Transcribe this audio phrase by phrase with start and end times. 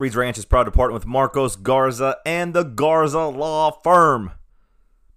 [0.00, 4.32] Reed's Ranch is proud to partner with Marcos Garza and the Garza Law Firm.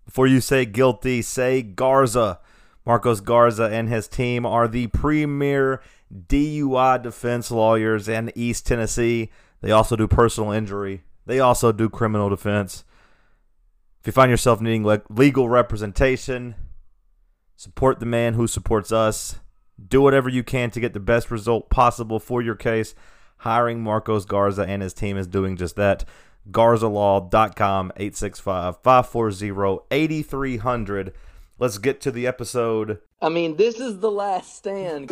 [0.05, 2.39] Before you say guilty, say Garza.
[2.85, 5.81] Marcos Garza and his team are the premier
[6.13, 9.31] DUI defense lawyers in East Tennessee.
[9.61, 12.83] They also do personal injury, they also do criminal defense.
[14.01, 16.53] If you find yourself needing le- legal representation,
[17.55, 19.39] support the man who supports us.
[19.83, 22.93] Do whatever you can to get the best result possible for your case
[23.37, 26.05] hiring Marcos Garza and his team is doing just that.
[26.51, 31.13] GarzaLaw.com, 865 540 8300.
[31.59, 32.99] Let's get to the episode.
[33.21, 35.11] I mean, this is the last stand.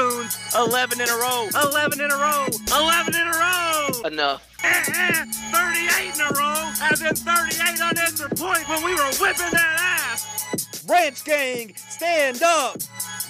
[0.00, 1.46] 11 in a row.
[1.62, 2.46] 11 in a row.
[2.74, 3.88] 11 in a row.
[4.06, 4.56] Enough.
[4.64, 6.72] Eh, eh, 38 in a row.
[6.80, 10.86] As in 38 unanswered point when we were whipping that ass.
[10.88, 12.78] Ranch Gang, stand up.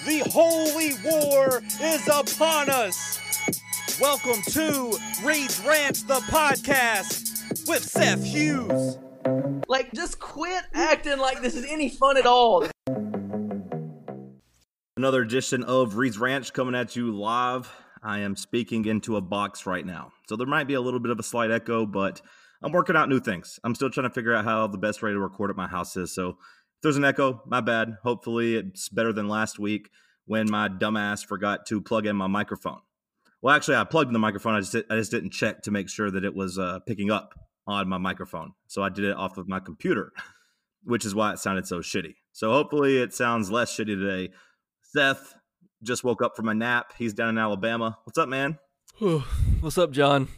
[0.06, 3.18] The holy war is upon us.
[4.00, 8.96] Welcome to Reed's Ranch, the podcast with Seth Hughes.
[9.66, 12.64] Like, just quit acting like this is any fun at all.
[15.00, 17.72] Another edition of Reed's Ranch coming at you live.
[18.02, 20.12] I am speaking into a box right now.
[20.28, 22.20] So there might be a little bit of a slight echo, but
[22.62, 23.58] I'm working out new things.
[23.64, 25.96] I'm still trying to figure out how the best way to record at my house
[25.96, 26.14] is.
[26.14, 26.36] So if
[26.82, 27.96] there's an echo, my bad.
[28.02, 29.88] Hopefully it's better than last week
[30.26, 32.80] when my dumbass forgot to plug in my microphone.
[33.40, 34.54] Well, actually, I plugged in the microphone.
[34.54, 37.32] I just, I just didn't check to make sure that it was uh, picking up
[37.66, 38.52] on my microphone.
[38.66, 40.12] So I did it off of my computer,
[40.84, 42.16] which is why it sounded so shitty.
[42.32, 44.34] So hopefully it sounds less shitty today.
[44.92, 45.34] Seth
[45.82, 46.92] just woke up from a nap.
[46.98, 47.98] He's down in Alabama.
[48.04, 48.58] What's up, man?
[49.60, 50.28] What's up, John?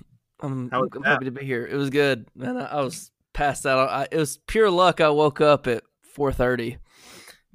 [0.41, 1.67] I'm, I'm happy to be here.
[1.67, 2.57] It was good, man.
[2.57, 3.89] I, I was passed out.
[3.89, 5.01] I, it was pure luck.
[5.01, 5.85] I woke up at
[6.17, 6.79] 4:30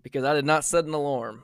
[0.01, 1.43] because I did not set an alarm.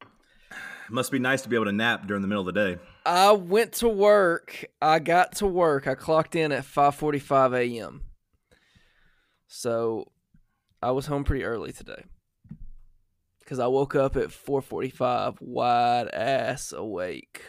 [0.00, 2.80] It must be nice to be able to nap during the middle of the day.
[3.04, 4.64] I went to work.
[4.80, 5.86] I got to work.
[5.86, 8.02] I clocked in at 5:45 a.m.
[9.46, 10.10] So
[10.82, 12.04] I was home pretty early today
[13.46, 17.44] because I woke up at 4:45, wide ass awake.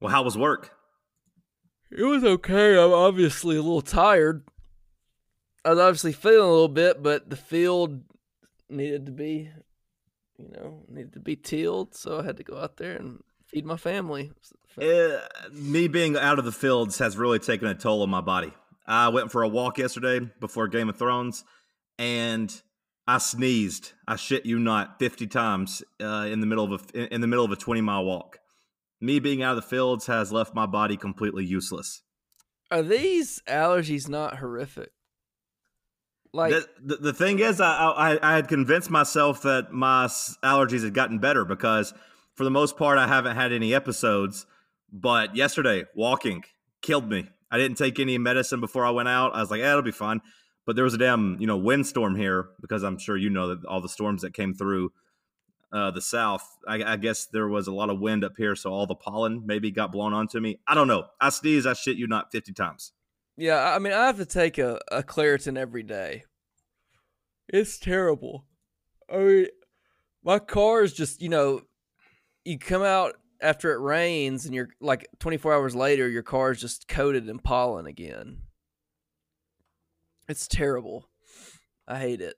[0.00, 0.72] Well, how was work?
[1.90, 2.82] It was okay.
[2.82, 4.44] I'm obviously a little tired.
[5.66, 8.02] I was obviously feeling a little bit, but the field
[8.70, 9.50] needed to be,
[10.38, 13.66] you know, needed to be tilled, so I had to go out there and feed
[13.66, 14.32] my family.
[14.80, 15.18] Eh,
[15.52, 18.54] me being out of the fields has really taken a toll on my body.
[18.86, 21.44] I went for a walk yesterday before Game of Thrones,
[21.98, 22.50] and
[23.06, 23.92] I sneezed.
[24.06, 27.44] I shit you not, fifty times uh, in the middle of a in the middle
[27.44, 28.38] of a twenty mile walk.
[29.00, 32.02] Me being out of the fields has left my body completely useless.
[32.70, 34.92] Are these allergies not horrific?
[36.32, 40.84] Like, the, the, the thing is, I, I I had convinced myself that my allergies
[40.84, 41.92] had gotten better because
[42.34, 44.46] for the most part I haven't had any episodes.
[44.92, 46.44] But yesterday, walking
[46.82, 47.28] killed me.
[47.50, 49.34] I didn't take any medicine before I went out.
[49.34, 50.20] I was like, yeah, it'll be fine.
[50.64, 53.64] But there was a damn you know windstorm here because I'm sure you know that
[53.64, 54.92] all the storms that came through
[55.72, 56.46] uh, the south.
[56.68, 59.42] I, I guess there was a lot of wind up here, so all the pollen
[59.46, 60.60] maybe got blown onto me.
[60.66, 61.06] I don't know.
[61.20, 61.66] I sneeze.
[61.66, 62.92] I shit you not fifty times.
[63.36, 66.24] yeah, I mean, I have to take a, a Claritin every day.
[67.48, 68.46] It's terrible.
[69.12, 69.46] I mean,
[70.24, 71.62] my car is just, you know,
[72.44, 76.60] you come out after it rains and you're like 24 hours later, your car is
[76.60, 78.38] just coated in pollen again.
[80.28, 81.08] It's terrible.
[81.86, 82.36] I hate it.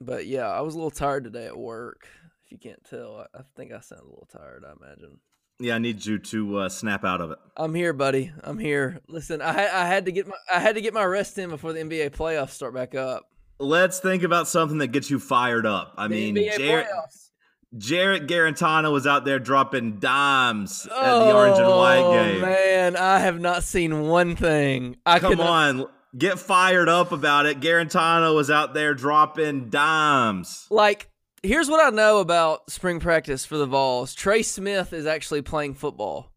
[0.00, 2.08] But yeah, I was a little tired today at work.
[2.44, 5.18] If you can't tell, I, I think I sound a little tired, I imagine.
[5.60, 7.38] Yeah, I need you to uh, snap out of it.
[7.56, 8.32] I'm here, buddy.
[8.42, 9.00] I'm here.
[9.08, 11.50] Listen, I had I had to get my I had to get my rest in
[11.50, 13.26] before the NBA playoffs start back up.
[13.60, 15.94] Let's think about something that gets you fired up.
[15.96, 17.30] I The mean, NBA Jarrett, playoffs.
[17.76, 22.40] Jarrett Guarantano was out there dropping dimes at the orange and white Oh, game.
[22.42, 24.96] man, I have not seen one thing.
[25.06, 25.86] I Come on,
[26.16, 27.60] get fired up about it.
[27.60, 30.66] Guarantano was out there dropping dimes.
[30.70, 31.08] Like,
[31.42, 34.14] here's what I know about spring practice for the Vols.
[34.14, 36.30] Trey Smith is actually playing football.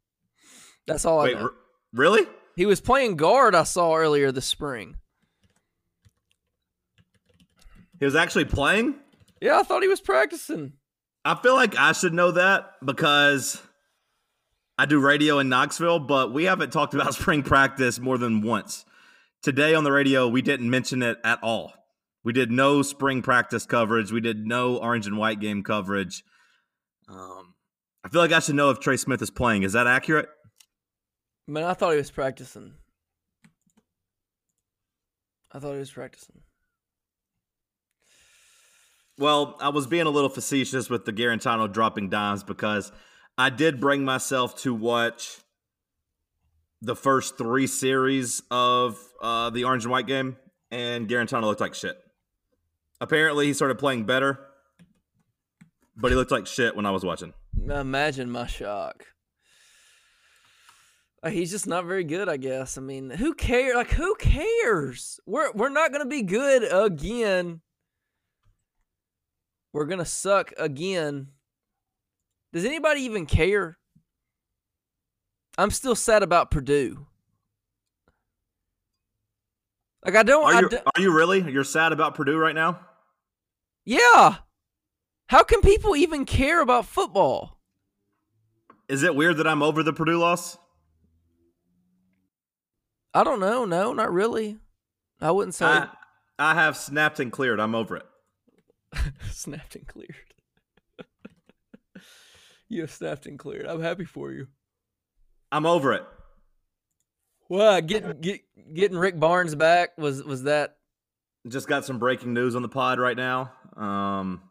[0.88, 1.46] That's all Wait, I know.
[1.48, 1.54] r-
[1.92, 2.26] really?
[2.56, 3.56] he was playing guard.
[3.56, 4.96] I saw earlier this spring.
[8.00, 8.96] He was actually playing?
[9.42, 10.74] Yeah, I thought he was practicing.
[11.26, 13.60] I feel like I should know that because
[14.78, 18.86] I do radio in Knoxville, but we haven't talked about spring practice more than once.
[19.42, 21.74] Today on the radio, we didn't mention it at all.
[22.24, 24.12] We did no spring practice coverage.
[24.12, 26.24] We did no orange and white game coverage.
[27.08, 27.56] Um,
[28.04, 29.64] I feel like I should know if Trey Smith is playing.
[29.64, 30.30] Is that accurate?
[31.48, 32.74] Man, I thought he was practicing.
[35.52, 36.42] I thought he was practicing.
[39.18, 42.92] Well, I was being a little facetious with the Guarantano dropping dimes because
[43.38, 45.38] I did bring myself to watch
[46.82, 50.36] the first three series of uh, the orange and white game,
[50.70, 51.98] and Guarantano looked like shit.
[53.00, 54.38] Apparently, he started playing better,
[55.96, 57.34] but he looked like shit when I was watching.
[57.70, 59.06] Imagine my shock.
[61.24, 62.78] Uh, He's just not very good, I guess.
[62.78, 63.76] I mean, who cares?
[63.76, 65.20] Like, who cares?
[65.26, 67.62] We're we're not gonna be good again.
[69.76, 71.28] We're gonna suck again.
[72.54, 73.78] Does anybody even care?
[75.58, 77.06] I'm still sad about Purdue.
[80.06, 80.46] Like I don't.
[80.46, 81.52] Are you, don't- are you really?
[81.52, 82.80] You're sad about Purdue right now?
[83.84, 84.36] yeah.
[85.28, 87.60] How can people even care about football?
[88.88, 90.58] Is it weird that I'm over the Purdue loss?
[93.14, 93.66] I don't know.
[93.66, 94.58] No, not really.
[95.20, 95.90] I wouldn't say I,
[96.40, 97.60] I have snapped and cleared.
[97.60, 98.06] I'm over it.
[99.32, 100.16] snapped and cleared.
[102.70, 103.66] you have snapped and cleared.
[103.66, 104.48] I'm happy for you.
[105.52, 106.04] I'm over it.
[107.48, 108.42] Well, getting get,
[108.74, 110.78] getting Rick Barnes back was was that
[111.48, 113.52] Just got some breaking news on the pod right now.
[113.78, 114.42] Um,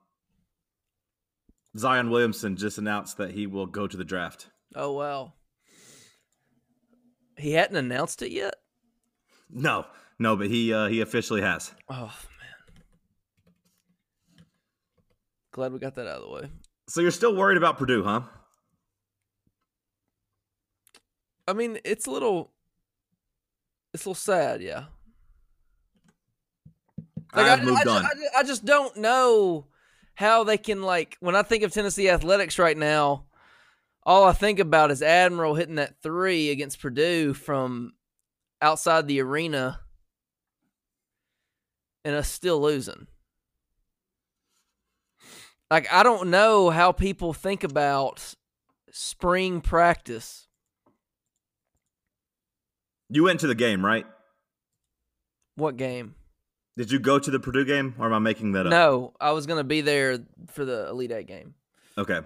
[1.77, 4.49] Zion Williamson just announced that he will go to the draft.
[4.77, 5.33] oh wow.
[7.37, 8.55] He hadn't announced it yet?
[9.51, 9.87] No,
[10.21, 11.73] no, but he uh, he officially has.
[11.89, 12.85] Oh man.
[15.55, 16.51] Glad we got that out of the way.
[16.89, 18.23] So you're still worried about Purdue, huh?
[21.47, 22.51] I mean, it's a little
[23.93, 24.87] it's a little sad, yeah.
[27.33, 28.05] Like, I've I, moved I, on.
[28.05, 29.67] I, I just don't know
[30.17, 33.27] how they can like when I think of Tennessee athletics right now,
[34.03, 37.93] all I think about is Admiral hitting that three against Purdue from
[38.61, 39.79] outside the arena
[42.05, 43.07] and us still losing.
[45.71, 48.35] Like I don't know how people think about
[48.91, 50.47] spring practice.
[53.11, 54.07] You went to the game, right?
[55.57, 56.15] What game?
[56.77, 58.71] Did you go to the Purdue game, or am I making that up?
[58.71, 60.19] No, I was gonna be there
[60.49, 61.55] for the Elite Eight game.
[61.97, 62.21] Okay.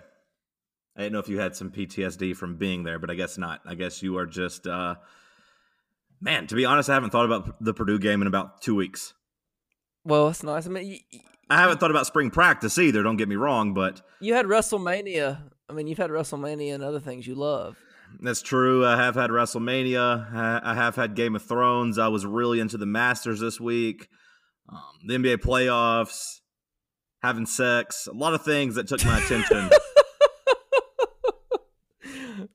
[0.96, 3.60] I didn't know if you had some PTSD from being there, but I guess not.
[3.64, 4.96] I guess you are just, uh,
[6.20, 6.48] man.
[6.48, 9.14] To be honest, I haven't thought about the Purdue game in about two weeks.
[10.04, 10.66] Well, that's nice.
[10.66, 10.98] I mean,
[11.50, 13.02] I haven't thought about spring practice either.
[13.02, 15.40] Don't get me wrong, but you had WrestleMania.
[15.68, 17.78] I mean, you've had WrestleMania and other things you love.
[18.20, 18.86] That's true.
[18.86, 20.34] I have had WrestleMania.
[20.64, 21.98] I have had Game of Thrones.
[21.98, 24.08] I was really into the Masters this week.
[24.70, 26.40] Um, the NBA playoffs,
[27.22, 29.70] having sex, a lot of things that took my attention.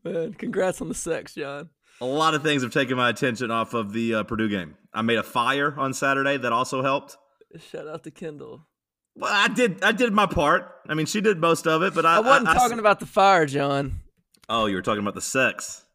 [0.04, 1.70] Man, congrats on the sex, John.
[2.02, 4.76] a lot of things have taken my attention off of the uh, Purdue game.
[4.94, 7.18] I made a fire on Saturday that also helped.
[7.72, 8.66] Shout out to Kendall.
[9.16, 9.84] Well, I did.
[9.84, 10.70] I did my part.
[10.88, 13.06] I mean, she did most of it, but I, I wasn't I- talking about the
[13.06, 14.00] fire, John.
[14.50, 15.86] Oh, you were talking about the sex.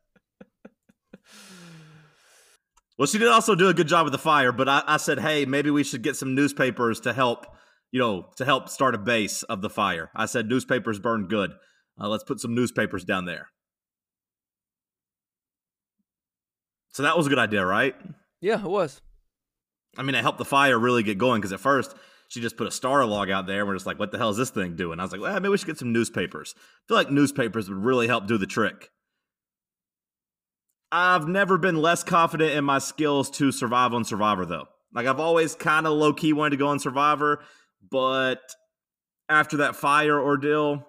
[2.98, 5.20] Well, she did also do a good job with the fire, but I, I said,
[5.20, 7.46] hey, maybe we should get some newspapers to help,
[7.92, 10.10] you know, to help start a base of the fire.
[10.16, 11.52] I said, newspapers burn good.
[12.00, 13.48] Uh, let's put some newspapers down there.
[16.90, 17.94] So that was a good idea, right?
[18.40, 19.00] Yeah, it was.
[19.96, 21.94] I mean, it helped the fire really get going because at first
[22.28, 23.61] she just put a star log out there.
[23.61, 25.00] And we're just like, what the hell is this thing doing?
[25.00, 26.54] I was like, well, maybe we should get some newspapers.
[26.56, 28.90] I feel like newspapers would really help do the trick.
[30.90, 34.68] I've never been less confident in my skills to survive on Survivor, though.
[34.94, 37.42] Like, I've always kind of low key wanted to go on Survivor,
[37.90, 38.40] but
[39.28, 40.87] after that fire ordeal,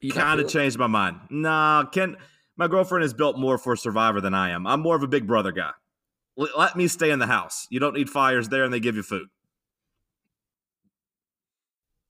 [0.00, 1.20] You kind of changed my mind.
[1.28, 2.16] Nah, Ken,
[2.56, 4.66] my girlfriend is built more for Survivor than I am.
[4.66, 5.72] I'm more of a Big Brother guy.
[6.36, 7.66] Let me stay in the house.
[7.70, 9.28] You don't need fires there, and they give you food.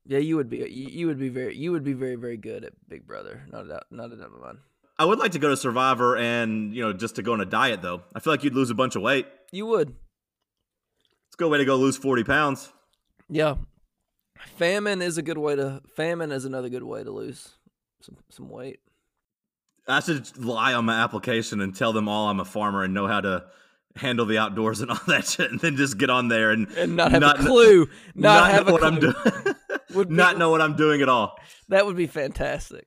[0.07, 0.59] Yeah, you would be.
[0.69, 1.57] You, would be very.
[1.57, 3.43] You would be very, very good at Big Brother.
[3.53, 3.85] Not a doubt.
[3.91, 4.59] Not a doubt of mine.
[4.99, 7.47] I would like to go to Survivor and you know just to go on a
[7.47, 8.03] diet though.
[8.15, 9.27] I feel like you'd lose a bunch of weight.
[9.53, 9.91] You would.
[9.91, 12.73] It's a good way to go lose forty pounds.
[13.29, 13.55] Yeah.
[14.57, 15.81] Famine is a good way to.
[15.97, 17.51] Famine is another good way to lose
[18.03, 18.81] some some weight.
[19.89, 23.07] I should lie on my application and tell them all I'm a farmer and know
[23.07, 23.45] how to
[23.97, 26.97] handle the outdoors and all that shit, and then just get on there and And
[26.97, 27.89] not have Not a clue.
[28.15, 28.89] Not, have know a what clue.
[28.89, 29.55] I'm doing.
[29.95, 31.37] Would be- not know what I'm doing at all.
[31.69, 32.87] That would be fantastic.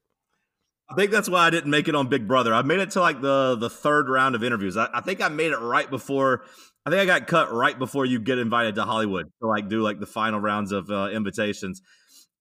[0.90, 2.54] I think that's why I didn't make it on Big Brother.
[2.54, 4.78] I made it to like the the third round of interviews.
[4.78, 6.44] I, I think I made it right before.
[6.86, 9.82] I think I got cut right before you get invited to Hollywood to like do
[9.82, 11.82] like the final rounds of uh, invitations.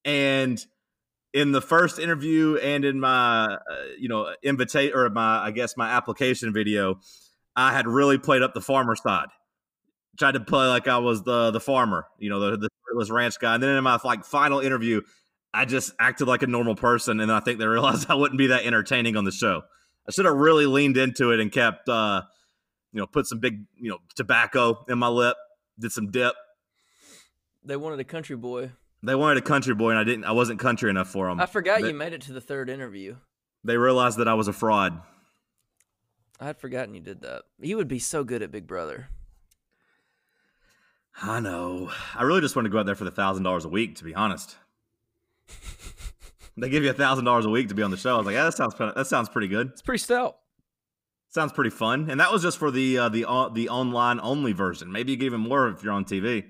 [0.04, 0.62] And
[1.33, 3.59] in the first interview and in my uh,
[3.99, 7.00] you know invitate or my I guess my application video,
[7.57, 9.28] I had really played up the farmer side.
[10.19, 13.38] Tried to play like I was the the farmer, you know, the the shirtless ranch
[13.40, 13.54] guy.
[13.54, 15.00] And then in my like final interview,
[15.54, 18.49] I just acted like a normal person, and I think they realized I wouldn't be
[18.49, 19.62] that entertaining on the show.
[20.07, 22.23] I should have really leaned into it and kept, uh,
[22.92, 25.37] you know, put some big, you know, tobacco in my lip,
[25.78, 26.35] did some dip.
[27.64, 28.73] They wanted a country boy.
[29.04, 30.25] They wanted a country boy, and I didn't.
[30.25, 31.40] I wasn't country enough for them.
[31.40, 33.16] I forgot they, you made it to the third interview.
[33.64, 35.00] They realized that I was a fraud.
[36.40, 37.42] I had forgotten you did that.
[37.61, 39.09] You would be so good at Big Brother.
[41.21, 41.90] I know.
[42.14, 44.04] I really just wanted to go out there for the thousand dollars a week, to
[44.04, 44.57] be honest.
[46.57, 48.14] they give you a thousand dollars a week to be on the show.
[48.14, 49.69] I was like, yeah, that sounds that sounds pretty good.
[49.69, 50.38] It's pretty stout.
[51.28, 52.11] Sounds pretty fun.
[52.11, 54.92] And that was just for the uh, the uh, the online only version.
[54.92, 56.45] Maybe you get even more if you're on TV.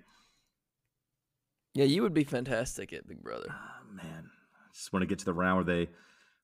[1.75, 3.47] Yeah, you would be fantastic at Big Brother.
[3.51, 5.91] Oh, man, I just want to get to the round where they.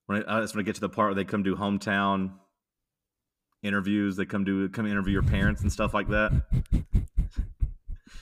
[0.07, 2.33] When I, I just want to get to the part where they come do hometown
[3.63, 4.17] interviews.
[4.17, 6.33] They come do come interview your parents and stuff like that.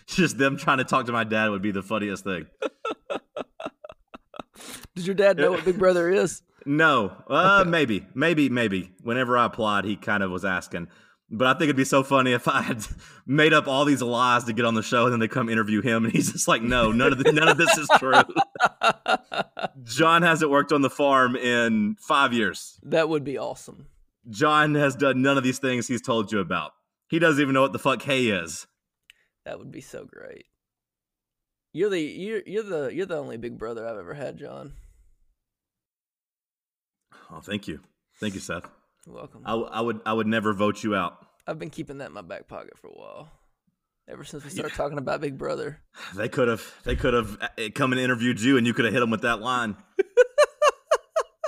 [0.16, 2.46] just them trying to talk to my dad would be the funniest thing.
[4.94, 6.42] Did your dad know what Big Brother is?
[6.68, 8.90] No, uh, maybe, maybe, maybe.
[9.00, 10.88] Whenever I applied, he kind of was asking.
[11.30, 12.84] But I think it'd be so funny if I had
[13.26, 15.80] made up all these lies to get on the show, and then they come interview
[15.80, 18.20] him, and he's just like, "No, none of the, none of this is true."
[19.84, 22.80] John hasn't worked on the farm in five years.
[22.82, 23.86] That would be awesome.
[24.28, 26.72] John has done none of these things he's told you about.
[27.08, 28.66] He doesn't even know what the fuck hay is.
[29.46, 30.44] That would be so great.
[31.72, 34.72] You're the you're you're the you're the only Big Brother I've ever had, John.
[37.30, 37.78] Oh, thank you,
[38.18, 38.68] thank you, Seth.
[39.06, 39.42] You're welcome.
[39.46, 41.24] I, I would I would never vote you out.
[41.46, 43.28] I've been keeping that in my back pocket for a while.
[44.08, 45.80] Ever since we started talking about Big Brother.
[46.16, 48.94] They could have they could have uh, come and interviewed you, and you could have
[48.94, 49.76] hit him with that line.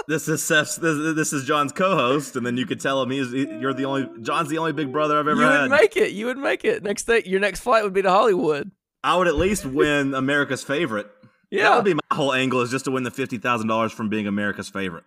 [0.09, 0.77] this is Seth's.
[0.77, 3.85] This, this is John's co-host, and then you could tell him he's he, you're the
[3.85, 5.61] only John's the only big brother I've ever You had.
[5.63, 6.13] would make it.
[6.13, 6.83] You would make it.
[6.83, 8.71] Next day, your next flight would be to Hollywood.
[9.05, 11.09] I would at least win America's favorite.
[11.51, 13.93] Yeah, that would be my whole angle is just to win the fifty thousand dollars
[13.93, 15.05] from being America's favorite.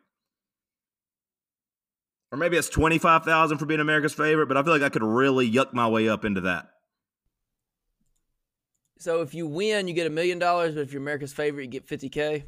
[2.31, 4.89] Or maybe it's twenty five thousand for being America's favorite, but I feel like I
[4.89, 6.69] could really yuck my way up into that.
[8.99, 11.69] So if you win, you get a million dollars, but if you're America's favorite, you
[11.71, 12.43] get 50k.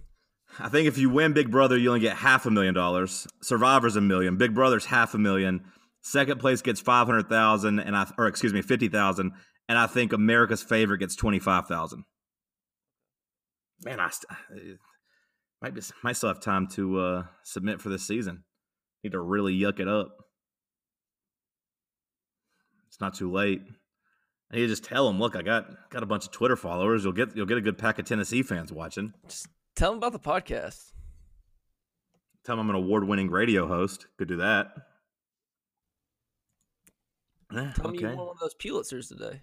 [0.59, 3.27] I think if you win Big Brother, you only get half a million dollars.
[3.41, 4.38] Survivor's a million.
[4.38, 5.62] Big Brother's half a million.
[6.01, 9.31] Second place gets five hundred thousand, and I or excuse me, fifty thousand,
[9.67, 12.03] and I think America's favorite gets twenty five thousand.
[13.83, 14.77] Man, I st-
[15.62, 18.43] might be, might still have time to uh, submit for this season.
[19.03, 20.09] Need to really yuck it up.
[22.88, 23.62] It's not too late.
[24.51, 27.03] I need to just tell them, look, I got got a bunch of Twitter followers.
[27.03, 29.13] You'll get you'll get a good pack of Tennessee fans watching.
[29.27, 30.91] Just tell them about the podcast.
[32.45, 34.07] Tell them I'm an award winning radio host.
[34.17, 34.67] Could do that.
[37.75, 39.41] Tell me you won one of those Pulitzers today.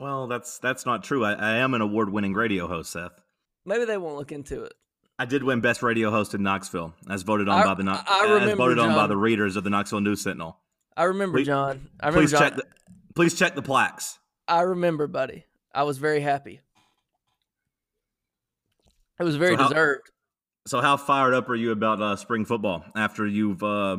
[0.00, 1.24] Well, that's that's not true.
[1.24, 3.20] I, I am an award winning radio host, Seth.
[3.66, 4.72] Maybe they won't look into it.
[5.18, 8.24] I did win best radio host in Knoxville, as voted on I- by the I
[8.24, 10.58] as remember, voted on by the readers of the Knoxville News Sentinel.
[10.96, 11.88] I remember, Please- John.
[12.00, 12.40] I remember, Please John.
[12.40, 12.64] check the
[13.14, 14.18] please check the plaques.
[14.46, 15.44] I remember, buddy.
[15.74, 16.60] I was very happy.
[19.20, 20.10] It was very So how- deserved.
[20.66, 23.98] So, how fired up are you about uh, spring football after you've uh,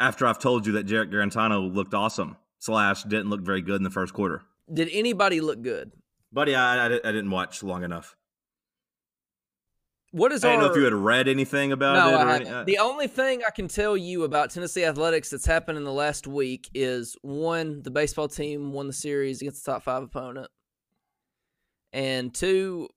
[0.00, 3.84] after I've told you that Jarrett Guarantano looked awesome slash didn't look very good in
[3.84, 4.42] the first quarter?
[4.72, 5.92] Did anybody look good?
[6.32, 8.16] Buddy, I, I, I didn't watch long enough.
[10.10, 12.24] What is I didn't know if you had read anything about no, it.
[12.24, 15.76] I any, uh, the only thing I can tell you about Tennessee athletics that's happened
[15.76, 19.82] in the last week is one, the baseball team won the series against the top
[19.82, 20.48] five opponent,
[21.92, 22.88] and two,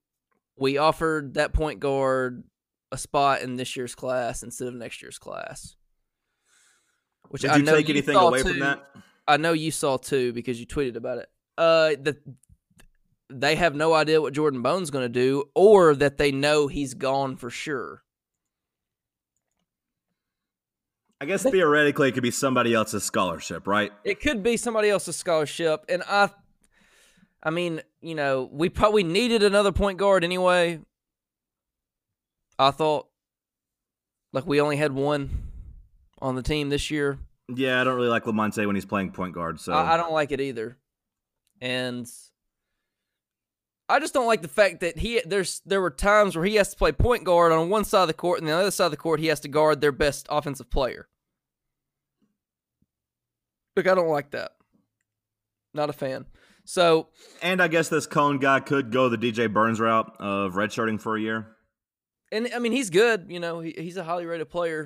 [0.57, 2.43] we offered that point guard
[2.91, 5.75] a spot in this year's class instead of next year's class.
[7.29, 8.49] Which did I you know take anything away too.
[8.49, 8.83] from that?
[9.27, 11.29] I know you saw too because you tweeted about it.
[11.57, 12.17] Uh, that
[13.29, 16.93] they have no idea what Jordan Bone's going to do, or that they know he's
[16.93, 18.03] gone for sure.
[21.19, 23.91] I guess theoretically it could be somebody else's scholarship, right?
[24.03, 26.29] It could be somebody else's scholarship, and I,
[27.47, 30.81] I mean, you know, we probably needed another point guard anyway.
[32.59, 33.07] I thought,
[34.33, 35.29] like, we only had one
[36.21, 37.19] on the team this year.
[37.47, 39.61] Yeah, I don't really like Lamonte when he's playing point guard.
[39.61, 40.75] So I, I don't like it either,
[41.61, 42.05] and
[43.87, 46.71] I just don't like the fact that he there's there were times where he has
[46.71, 48.91] to play point guard on one side of the court, and the other side of
[48.91, 51.07] the court he has to guard their best offensive player.
[53.77, 54.51] Look, I don't like that.
[55.73, 56.25] Not a fan.
[56.67, 57.07] So
[57.41, 61.15] And I guess this Cone guy could go the DJ Burns route of redshirting for
[61.15, 61.47] a year.
[62.29, 63.27] And I mean, he's good.
[63.29, 64.86] You know, he, he's a highly rated player.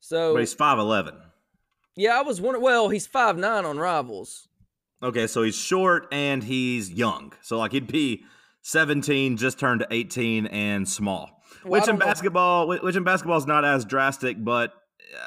[0.00, 1.16] So But he's 5'11.
[1.96, 2.64] yeah, I was wondering.
[2.64, 4.48] Well, he's five nine on Rivals.
[5.02, 7.34] Okay, so he's short and he's young.
[7.42, 8.24] So like he'd be
[8.62, 11.42] 17, just turned 18 and small.
[11.62, 12.06] Well, which in don't know.
[12.06, 14.72] basketball, which in basketball is not as drastic, but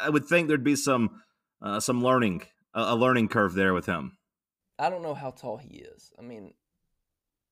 [0.01, 1.21] I would think there'd be some
[1.61, 2.41] uh, some learning
[2.73, 4.17] a learning curve there with him.
[4.79, 6.11] I don't know how tall he is.
[6.17, 6.53] I mean,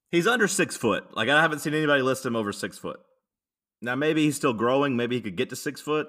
[0.09, 1.15] He's under six foot.
[1.15, 2.99] Like I haven't seen anybody list him over six foot.
[3.81, 4.95] Now maybe he's still growing.
[4.95, 6.07] Maybe he could get to six foot.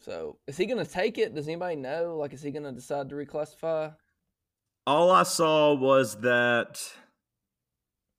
[0.00, 1.34] so is he going to take it?
[1.34, 2.16] Does anybody know?
[2.16, 3.94] Like, is he going to decide to reclassify?
[4.86, 6.80] All I saw was that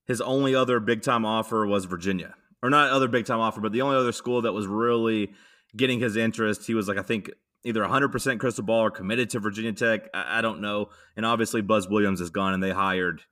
[0.05, 2.35] his only other big time offer was Virginia.
[2.61, 5.31] Or not other big time offer, but the only other school that was really
[5.77, 6.65] getting his interest.
[6.65, 7.29] He was like, I think
[7.65, 10.07] either 100% crystal ball or committed to Virginia Tech.
[10.13, 10.89] I, I don't know.
[11.17, 13.23] And obviously, Buzz Williams is gone and they hired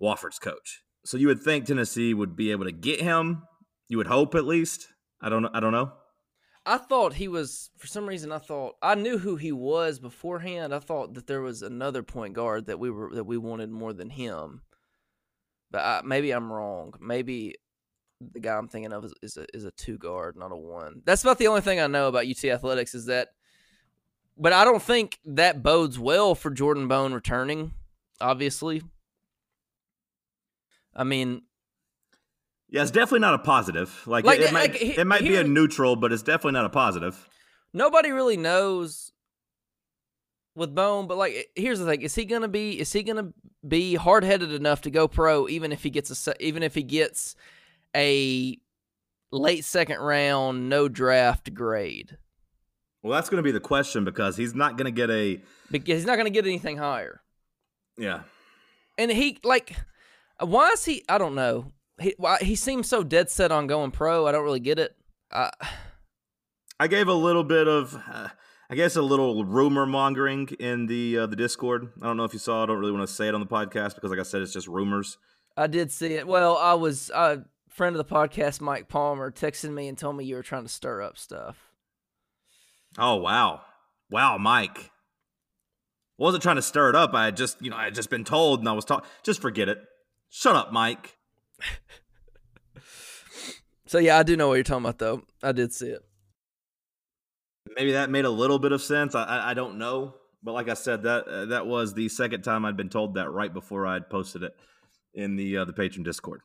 [0.00, 0.82] Wofford's coach.
[1.04, 3.42] So you would think Tennessee would be able to get him.
[3.88, 4.88] You would hope at least.
[5.20, 5.46] I don't.
[5.46, 5.92] I don't know.
[6.66, 8.30] I thought he was for some reason.
[8.30, 10.74] I thought I knew who he was beforehand.
[10.74, 13.94] I thought that there was another point guard that we were that we wanted more
[13.94, 14.60] than him.
[15.70, 16.92] But I, maybe I'm wrong.
[17.00, 17.54] Maybe
[18.20, 21.02] the guy I'm thinking of is, is a is a two guard, not a one.
[21.06, 23.28] That's about the only thing I know about UT athletics is that.
[24.38, 27.72] But I don't think that bodes well for Jordan Bone returning.
[28.20, 28.82] Obviously,
[30.94, 31.42] I mean,
[32.68, 34.02] Yeah, it's definitely not a positive.
[34.06, 36.64] Like, Like, it, it might, like, it might be a neutral, but it's definitely not
[36.66, 37.28] a positive.
[37.72, 39.12] nobody really knows
[40.54, 43.32] with Bone, but like here's the thing: is he gonna be is he gonna
[43.66, 46.82] be hard headed enough to go pro even if he gets a even if he
[46.82, 47.36] gets
[47.94, 48.56] a
[49.30, 52.16] late second round no draft grade
[53.02, 55.40] Well, that's going to be the question because he's not going to get a.
[55.70, 57.20] because he's not gonna get anything higher.
[57.96, 58.22] Yeah.
[58.96, 59.76] And he like
[60.40, 61.04] why is he?
[61.08, 61.72] I don't know.
[62.00, 64.26] He why, he seems so dead set on going pro.
[64.26, 64.96] I don't really get it.
[65.32, 65.50] I,
[66.80, 68.28] I gave a little bit of, uh,
[68.70, 71.88] I guess, a little rumor mongering in the uh, the Discord.
[72.00, 72.62] I don't know if you saw.
[72.62, 74.52] I don't really want to say it on the podcast because, like I said, it's
[74.52, 75.18] just rumors.
[75.56, 76.26] I did see it.
[76.26, 80.24] Well, I was a friend of the podcast, Mike Palmer, texted me and told me
[80.24, 81.67] you were trying to stir up stuff.
[82.98, 83.62] Oh wow,
[84.10, 84.90] wow, Mike.
[86.18, 87.14] Wasn't trying to stir it up.
[87.14, 89.08] I had just, you know, I had just been told, and I was talking.
[89.22, 89.78] Just forget it.
[90.30, 91.16] Shut up, Mike.
[93.88, 95.22] So yeah, I do know what you're talking about, though.
[95.42, 96.02] I did see it.
[97.74, 99.14] Maybe that made a little bit of sense.
[99.14, 102.42] I, I, I don't know, but like I said, that uh, that was the second
[102.42, 104.54] time I'd been told that right before I'd posted it
[105.14, 106.42] in the uh, the patron Discord.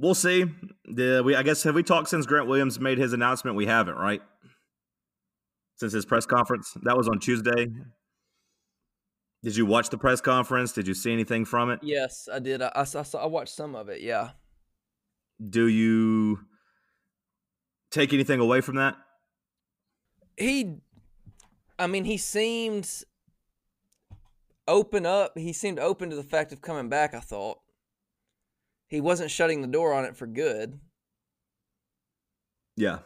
[0.00, 0.46] We'll see.
[0.86, 3.54] The, we I guess have we talked since Grant Williams made his announcement?
[3.54, 4.22] We haven't, right?
[5.76, 7.68] Since his press conference, that was on Tuesday.
[9.44, 10.72] Did you watch the press conference?
[10.72, 11.80] Did you see anything from it?
[11.82, 12.62] Yes, I did.
[12.62, 14.00] I, I, saw, I watched some of it.
[14.00, 14.30] Yeah.
[15.46, 16.40] Do you
[17.90, 18.96] take anything away from that?
[20.38, 20.76] He,
[21.78, 22.90] I mean, he seemed
[24.66, 25.36] open up.
[25.36, 27.12] He seemed open to the fact of coming back.
[27.12, 27.58] I thought
[28.90, 30.78] he wasn't shutting the door on it for good.
[32.76, 32.98] Yeah.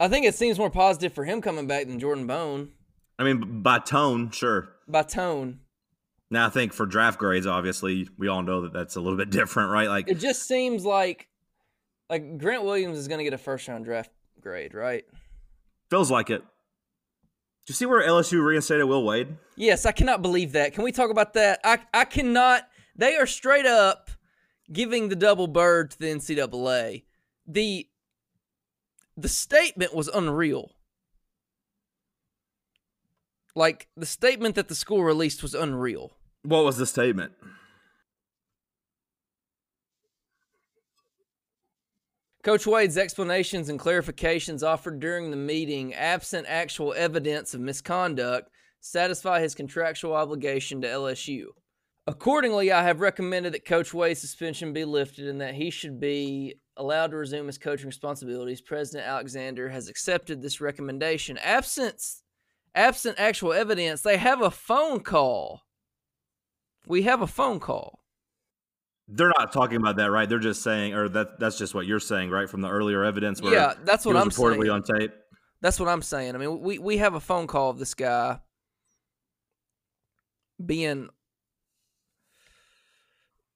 [0.00, 2.70] I think it seems more positive for him coming back than Jordan Bone
[3.18, 4.68] I mean, by tone, sure.
[4.86, 5.58] by tone.
[6.30, 9.30] Now, I think for draft grades, obviously, we all know that that's a little bit
[9.32, 9.88] different, right?
[9.88, 11.28] Like, It just seems like
[12.08, 15.04] like Grant Williams is going to get a first round draft grade, right?
[15.90, 16.40] feels like it.
[16.42, 19.36] Do you see where LSU reinstated Will Wade?
[19.56, 20.74] Yes, I cannot believe that.
[20.74, 21.60] Can we talk about that?
[21.64, 22.67] I I cannot.
[22.98, 24.10] They are straight up
[24.70, 27.04] giving the double bird to the NCAA.
[27.46, 27.88] The
[29.16, 30.72] the statement was unreal.
[33.54, 36.12] Like the statement that the school released was unreal.
[36.42, 37.32] What was the statement?
[42.44, 49.40] Coach Wade's explanations and clarifications offered during the meeting, absent actual evidence of misconduct, satisfy
[49.40, 51.48] his contractual obligation to LSU.
[52.08, 56.54] Accordingly, I have recommended that Coach Wade's suspension be lifted and that he should be
[56.78, 58.62] allowed to resume his coaching responsibilities.
[58.62, 61.36] President Alexander has accepted this recommendation.
[61.38, 62.02] Absent,
[62.74, 65.60] absent actual evidence, they have a phone call.
[66.86, 68.00] We have a phone call.
[69.06, 70.26] They're not talking about that, right?
[70.26, 72.48] They're just saying, or that that's just what you're saying, right?
[72.48, 74.70] From the earlier evidence where Yeah, that's what I'm reportedly saying.
[74.70, 75.12] on tape.
[75.60, 76.34] That's what I'm saying.
[76.34, 78.38] I mean, we, we have a phone call of this guy
[80.64, 81.10] being.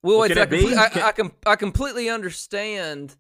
[0.02, 0.74] Well, wait, I, be?
[0.76, 3.16] I, Can- I, com- I completely understand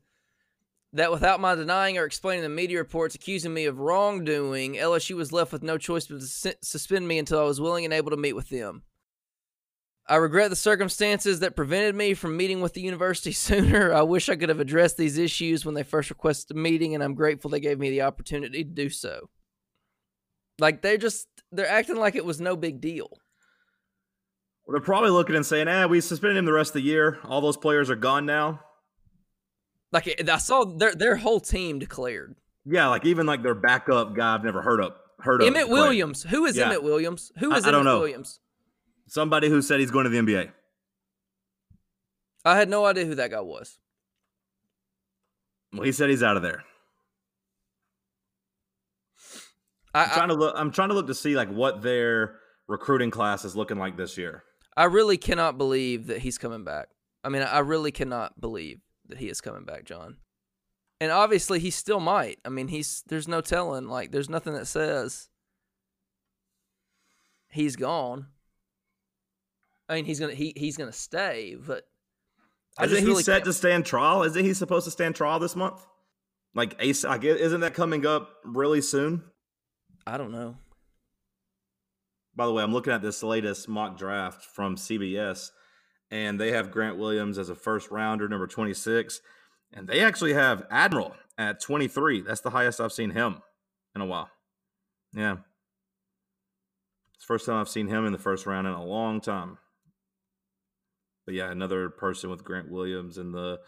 [0.94, 5.32] that without my denying or explaining the media reports accusing me of wrongdoing, LSU was
[5.32, 8.10] left with no choice but to sus- suspend me until I was willing and able
[8.10, 8.82] to meet with them.
[10.08, 13.92] I regret the circumstances that prevented me from meeting with the university sooner.
[13.94, 17.02] I wish I could have addressed these issues when they first requested a meeting, and
[17.02, 19.30] I'm grateful they gave me the opportunity to do so.
[20.58, 23.16] Like they're just they're acting like it was no big deal.
[24.72, 27.18] Well, they're probably looking and saying, "Ah, we suspended him the rest of the year.
[27.24, 28.60] All those players are gone now."
[29.92, 32.36] Like I saw their their whole team declared.
[32.64, 34.92] Yeah, like even like their backup guy I've never heard of.
[35.18, 35.68] Heard of Emmitt.
[35.68, 36.22] Williams.
[36.22, 36.70] Who is Yeah.
[36.72, 37.32] Emmitt Williams?
[37.38, 37.98] Who I- is I don't Emmitt know.
[37.98, 38.40] Williams?
[39.08, 40.50] Somebody who said he's going to the NBA.
[42.44, 43.78] I had no idea who that guy was.
[45.72, 46.64] Well, he said he's out of there.
[49.94, 50.54] I, I'm trying to look.
[50.56, 52.36] I'm trying to look to see like what their
[52.68, 54.44] recruiting class is looking like this year.
[54.76, 56.88] I really cannot believe that he's coming back.
[57.24, 60.16] I mean, I really cannot believe that he is coming back, John.
[61.00, 62.38] And obviously, he still might.
[62.44, 63.88] I mean, he's there's no telling.
[63.88, 65.28] Like, there's nothing that says
[67.50, 68.26] he's gone.
[69.88, 71.84] I mean, he's gonna he he's gonna stay, but
[72.78, 74.22] I Isn't he really set can't- to stand trial?
[74.22, 75.84] Isn't he supposed to stand trial this month?
[76.54, 79.24] Like Ace, I guess, isn't that coming up really soon?
[80.06, 80.56] I don't know.
[82.34, 85.50] By the way, I'm looking at this latest mock draft from CBS,
[86.10, 89.20] and they have Grant Williams as a first rounder, number 26,
[89.72, 92.22] and they actually have Admiral at 23.
[92.22, 93.42] That's the highest I've seen him
[93.94, 94.30] in a while.
[95.14, 95.36] Yeah,
[97.14, 99.58] it's the first time I've seen him in the first round in a long time.
[101.26, 103.60] But yeah, another person with Grant Williams in the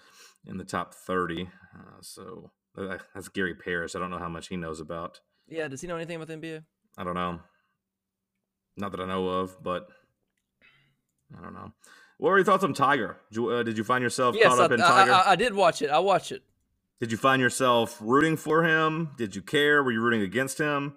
[0.47, 1.49] in the top 30.
[1.75, 3.95] Uh, so uh, that's Gary Parrish.
[3.95, 5.21] I don't know how much he knows about.
[5.47, 6.65] Yeah, does he know anything about the NBA?
[6.97, 7.41] I don't know.
[8.77, 9.89] Not that I know of, but
[11.39, 11.73] I don't know.
[12.19, 13.17] What were your thoughts on Tiger?
[13.31, 15.13] Did you, uh, did you find yourself Yes, caught I, up in I- Tiger?
[15.13, 15.91] I, I did watch it.
[15.91, 16.43] I watched it.
[17.01, 19.11] did you find yourself rooting for him?
[19.17, 19.83] Did you care?
[19.83, 20.97] Were you rooting against him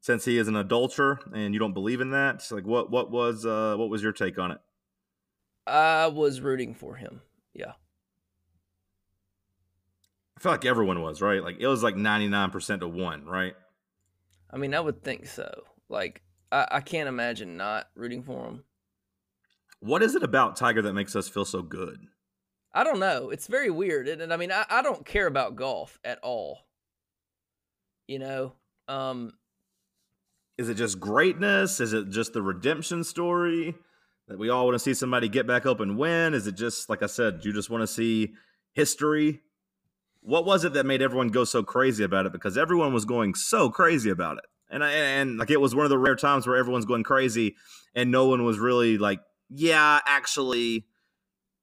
[0.00, 2.46] since he is an adulterer and you don't believe in that?
[2.50, 4.58] Like what what was uh, what was your take on it?
[5.66, 7.22] I was rooting for him.
[7.54, 7.72] Yeah.
[10.36, 11.42] I feel like everyone was right.
[11.42, 13.54] Like it was like ninety nine percent to one, right?
[14.50, 15.50] I mean, I would think so.
[15.88, 16.20] Like,
[16.52, 18.64] I, I can't imagine not rooting for him.
[19.80, 22.06] What is it about Tiger that makes us feel so good?
[22.72, 23.30] I don't know.
[23.30, 24.06] It's very weird.
[24.06, 26.60] And, and I mean, I, I don't care about golf at all.
[28.06, 28.52] You know?
[28.86, 29.32] Um,
[30.58, 31.80] Is it just greatness?
[31.80, 33.74] Is it just the redemption story
[34.28, 36.34] that we all want to see somebody get back up and win?
[36.34, 38.34] Is it just like I said, you just want to see
[38.72, 39.40] history?
[40.20, 42.32] What was it that made everyone go so crazy about it?
[42.32, 45.84] Because everyone was going so crazy about it, and I, and like it was one
[45.84, 47.54] of the rare times where everyone's going crazy,
[47.94, 50.86] and no one was really like, yeah, actually,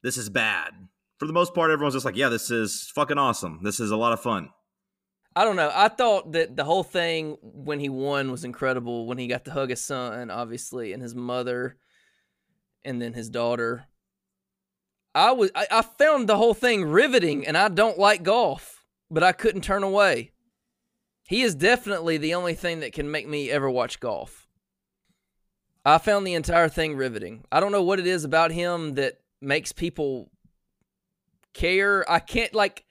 [0.04, 0.72] this is bad.
[1.18, 3.60] For the most part, everyone's just like, yeah, this is fucking awesome.
[3.64, 4.50] This is a lot of fun.
[5.36, 5.72] I don't know.
[5.74, 9.06] I thought that the whole thing when he won was incredible.
[9.06, 11.78] When he got to hug his son, obviously, and his mother,
[12.86, 13.86] and then his daughter.
[15.16, 19.24] I was I, I found the whole thing riveting, and I don't like golf, but
[19.24, 20.32] I couldn't turn away.
[21.30, 24.48] He is definitely the only thing that can make me ever watch golf.
[25.86, 27.46] I found the entire thing riveting.
[27.52, 30.32] I don't know what it is about him that makes people
[31.54, 32.04] care.
[32.10, 32.84] I can't like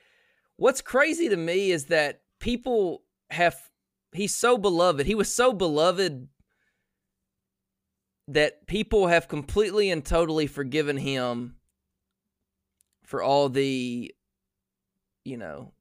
[0.55, 3.57] what's crazy to me is that people have
[4.13, 5.05] he's so beloved.
[5.05, 6.29] He was so beloved
[8.29, 11.57] that people have completely and totally forgiven him
[13.03, 14.15] for all the
[15.25, 15.73] you know,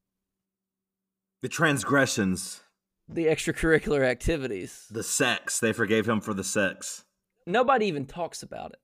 [1.47, 2.59] The transgressions,
[3.07, 4.85] the extracurricular activities.
[4.91, 7.05] the sex, they forgave him for the sex.
[7.45, 8.79] Nobody even talks about it.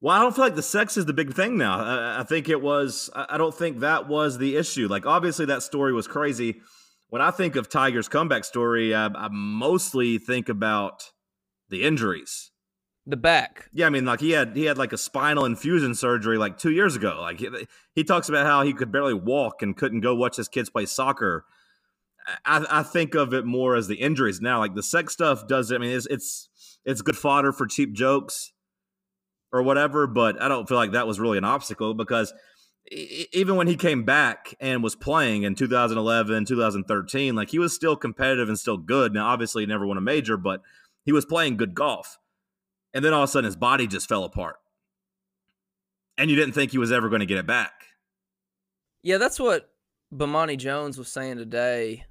[0.00, 1.80] Well, I don't feel like the sex is the big thing now.
[1.80, 3.10] I, I think it was.
[3.12, 4.86] I don't think that was the issue.
[4.86, 6.60] Like, obviously, that story was crazy.
[7.08, 11.10] When I think of Tiger's comeback story, I, I mostly think about
[11.70, 12.52] the injuries.
[13.06, 13.70] The back.
[13.72, 16.70] Yeah, I mean, like he had he had like a spinal infusion surgery like two
[16.70, 17.18] years ago.
[17.20, 17.48] Like he,
[17.94, 20.86] he talks about how he could barely walk and couldn't go watch his kids play
[20.86, 21.44] soccer.
[22.44, 24.58] I, I think of it more as the injuries now.
[24.58, 25.72] Like the sex stuff does.
[25.72, 26.48] I mean, it's it's
[26.84, 28.52] it's good fodder for cheap jokes
[29.50, 30.06] or whatever.
[30.06, 32.34] But I don't feel like that was really an obstacle because
[32.90, 37.96] even when he came back and was playing in 2011, 2013, like he was still
[37.96, 39.14] competitive and still good.
[39.14, 40.60] Now, obviously, he never won a major, but
[41.04, 42.18] he was playing good golf.
[42.92, 44.56] And then all of a sudden, his body just fell apart.
[46.18, 47.72] And you didn't think he was ever going to get it back.
[49.02, 49.72] Yeah, that's what
[50.14, 52.04] Bomani Jones was saying today.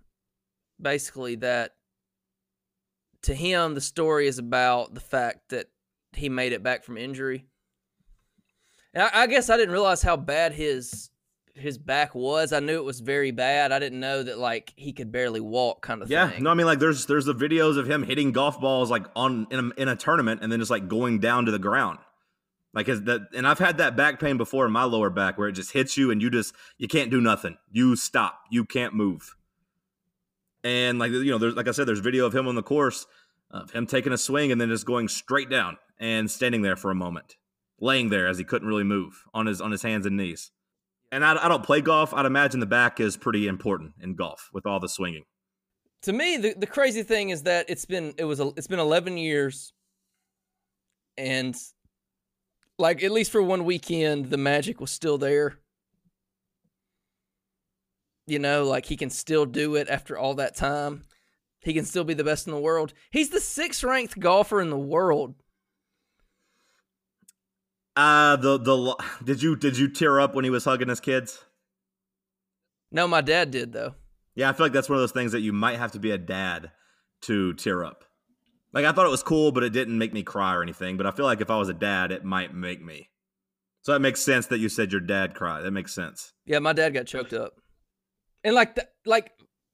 [0.81, 1.73] Basically, that
[3.23, 5.67] to him, the story is about the fact that
[6.13, 7.45] he made it back from injury.
[8.95, 11.09] I, I guess I didn't realize how bad his
[11.59, 12.51] his back was.
[12.53, 13.71] I knew it was very bad.
[13.71, 16.43] I didn't know that like he could barely walk, kind of Yeah, thing.
[16.43, 19.47] no, I mean like there's there's the videos of him hitting golf balls like on
[19.51, 21.99] in a, in a tournament and then just like going down to the ground.
[22.73, 25.47] Like is that and I've had that back pain before in my lower back where
[25.47, 27.57] it just hits you and you just you can't do nothing.
[27.71, 28.41] You stop.
[28.49, 29.35] You can't move.
[30.63, 33.05] And like you know, there's like I said, there's video of him on the course
[33.51, 36.91] of him taking a swing and then just going straight down and standing there for
[36.91, 37.35] a moment,
[37.79, 40.51] laying there as he couldn't really move on his on his hands and knees.
[41.11, 42.13] And I, I don't play golf.
[42.13, 45.23] I'd imagine the back is pretty important in golf with all the swinging.
[46.03, 48.79] to me the, the crazy thing is that it's been it was a, it's been
[48.79, 49.73] 11 years
[51.17, 51.55] and
[52.77, 55.57] like at least for one weekend the magic was still there
[58.27, 61.03] you know like he can still do it after all that time
[61.59, 64.69] he can still be the best in the world he's the sixth ranked golfer in
[64.69, 65.35] the world
[67.95, 71.43] Uh the the did you did you tear up when he was hugging his kids?
[72.91, 73.93] no my dad did though
[74.35, 76.11] Yeah, I feel like that's one of those things that you might have to be
[76.11, 76.71] a dad
[77.23, 78.05] to tear up.
[78.71, 80.95] Like I thought it was cool, but it didn't make me cry or anything.
[80.97, 83.09] But I feel like if I was a dad, it might make me.
[83.81, 85.63] So that makes sense that you said your dad cried.
[85.63, 86.33] That makes sense.
[86.45, 87.53] Yeah, my dad got choked up.
[88.43, 89.31] And like th- like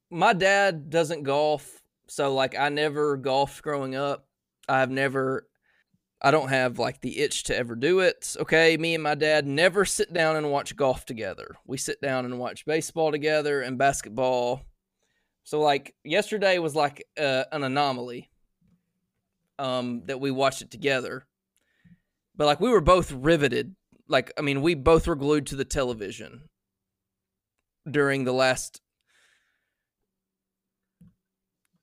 [0.10, 4.28] my dad doesn't golf, so like I never golfed growing up.
[4.68, 5.48] I've never
[6.22, 8.36] I don't have like the itch to ever do it.
[8.40, 11.56] Okay, me and my dad never sit down and watch golf together.
[11.66, 14.62] We sit down and watch baseball together and basketball.
[15.44, 18.30] So like yesterday was like uh, an anomaly
[19.58, 21.28] um that we watched it together.
[22.36, 23.76] But like we were both riveted.
[24.08, 26.50] Like I mean, we both were glued to the television
[27.90, 28.82] during the last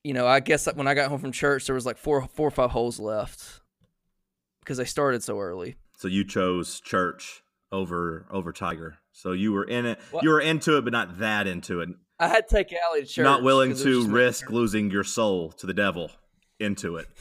[0.03, 2.49] you know i guess when i got home from church there was like four four
[2.49, 3.62] or five holes left
[4.62, 8.98] because I started so early So you chose church over over Tiger.
[9.12, 9.98] So you were in it.
[10.12, 11.90] Well- you were into it, but not that into it.
[12.18, 15.66] i had to take Allie to church not willing to risk losing your soul to
[15.66, 16.11] the devil
[16.59, 17.09] into it.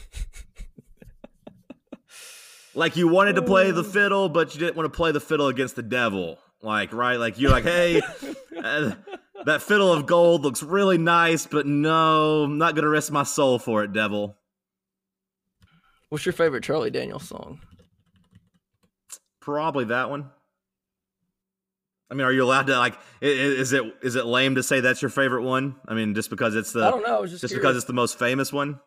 [2.74, 5.48] like you wanted to play the fiddle, but you didn't want to play the fiddle
[5.48, 6.38] against the devil.
[6.62, 7.16] Like, right?
[7.16, 8.00] Like you're like, hey,
[8.56, 8.92] uh,
[9.44, 13.58] that fiddle of gold looks really nice, but no, I'm not gonna risk my soul
[13.58, 14.36] for it, devil.
[16.12, 17.58] What's your favorite charlie daniels song
[19.40, 20.30] Probably that one.
[22.08, 22.96] I mean, are you allowed to like?
[23.20, 25.74] Is it is it lame to say that's your favorite one?
[25.88, 27.92] I mean, just because it's the i don't know i just, just because it's the
[27.92, 28.78] most famous one.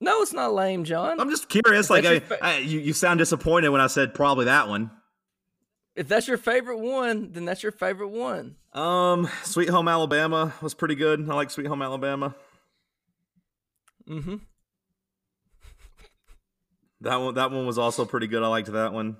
[0.00, 1.90] no it's not lame john I'm just curious.
[1.90, 4.90] Like, I, fa- I, you, you sound disappointed when I said probably that one.
[5.94, 10.72] if that's your favorite one then that's your favorite one Um, Sweet Home Alabama was
[10.72, 11.28] pretty good.
[11.28, 12.34] I like Sweet Home Alabama.
[14.08, 14.36] mm-hmm
[17.00, 18.42] That one, that one was also pretty good.
[18.42, 19.16] I liked that one.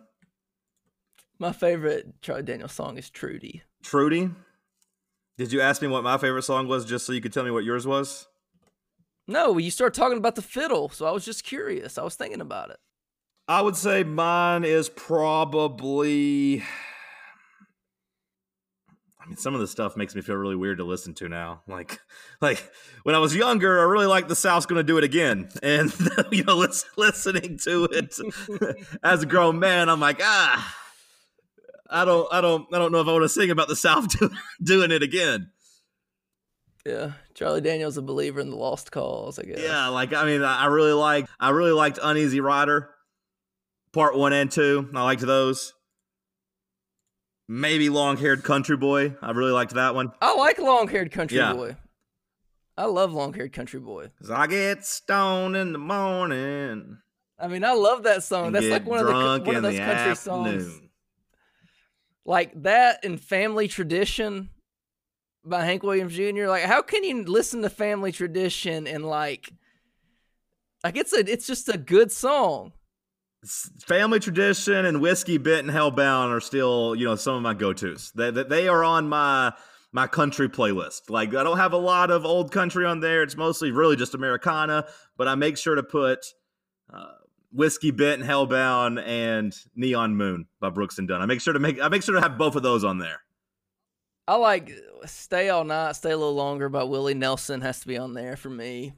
[1.39, 4.29] my favorite charlie daniels song is trudy Trudy,
[5.37, 7.51] did you ask me what my favorite song was just so you could tell me
[7.53, 8.27] what yours was?
[9.29, 12.41] no you started talking about the fiddle so i was just curious i was thinking
[12.41, 12.79] about it
[13.51, 16.63] I would say mine is probably.
[19.29, 21.61] I mean, some of the stuff makes me feel really weird to listen to now.
[21.67, 22.01] Like,
[22.41, 22.67] like
[23.03, 25.93] when I was younger, I really liked the South's going to do it again, and
[26.31, 28.17] you know, lis- listening to it
[29.03, 30.77] as a grown man, I'm like, ah,
[31.91, 34.09] I don't, I don't, I don't know if I want to sing about the South
[34.19, 34.31] do-
[34.63, 35.51] doing it again.
[36.87, 40.43] yeah charlie daniels a believer in the lost cause i guess Yeah, like I mean,
[40.43, 42.91] I I really like, I really liked Uneasy Rider,
[43.93, 44.89] part one and two.
[44.95, 45.73] I liked those.
[47.49, 49.15] Maybe Long Haired Country Boy.
[49.23, 50.13] I really liked that one.
[50.21, 51.55] I like long haired country Yeah.
[51.55, 51.77] boy.
[52.77, 54.11] I love long haired country boy.
[54.21, 56.99] Cause I get stoned in the morning.
[57.39, 58.53] I mean, I love that song.
[58.53, 59.13] That's like one of the
[59.45, 60.81] one of those country songs.
[62.25, 64.51] Like that and Family Tradition
[65.45, 66.47] by Hank Williams Jr.
[66.47, 69.51] Like, how can you listen to Family Tradition and like,
[70.85, 72.73] like it's a it's just a good song.
[73.47, 78.11] Family Tradition and Whiskey Bent and Hellbound are still, you know, some of my go-tos.
[78.15, 79.53] They, they, are on my
[79.93, 81.09] my country playlist.
[81.09, 83.23] Like I don't have a lot of old country on there.
[83.23, 86.19] It's mostly really just Americana, but I make sure to put
[86.93, 87.13] uh,
[87.53, 91.23] Whiskey Bent and Hellbound and Neon Moon by Brooks and Dunn.
[91.23, 93.23] I make sure to make I make sure to have both of those on there.
[94.27, 94.71] I like
[95.07, 98.37] Stay All Night, Stay a Little Longer by Willie Nelson has to be on there
[98.37, 98.93] for me.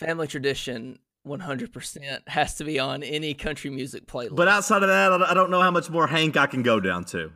[0.00, 4.34] Family Tradition 100% has to be on any country music playlist.
[4.34, 7.04] But outside of that, I don't know how much more Hank I can go down
[7.06, 7.30] to.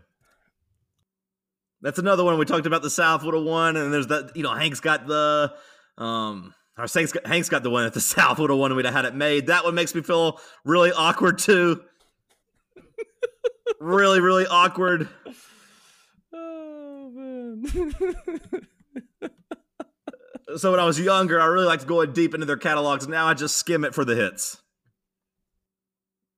[1.82, 2.80] That's another one we talked about.
[2.80, 4.34] The South would have won, and there's that.
[4.34, 5.52] You know, Hank's got the.
[5.98, 8.70] Um, or Hank's got, Hank's got the one that the South would have won.
[8.70, 9.48] and We'd have had it made.
[9.48, 11.82] That one makes me feel really awkward too.
[13.80, 15.08] really, really awkward.
[16.36, 17.62] Oh man.
[20.56, 23.08] So when I was younger, I really liked going deep into their catalogs.
[23.08, 24.58] Now I just skim it for the hits.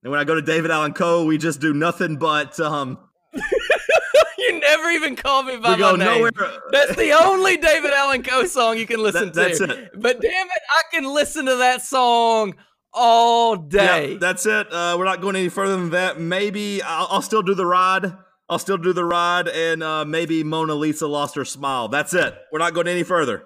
[0.03, 2.99] And when I go to David Allen Coe, we just do nothing but um,
[4.39, 5.99] you never even call me by we my name.
[5.99, 6.31] nowhere.
[6.71, 9.65] That's the only David Allen Coe song you can listen That- that's to.
[9.71, 9.91] it.
[10.01, 12.55] But damn it, I can listen to that song
[12.93, 14.13] all day.
[14.13, 14.73] Yeah, that's it.
[14.73, 16.21] Uh, we're not going any further than that.
[16.21, 18.13] Maybe I'll, I'll still do the ride.
[18.49, 21.89] I'll still do the ride, and uh, maybe Mona Lisa lost her smile.
[21.89, 22.33] That's it.
[22.53, 23.45] We're not going any further.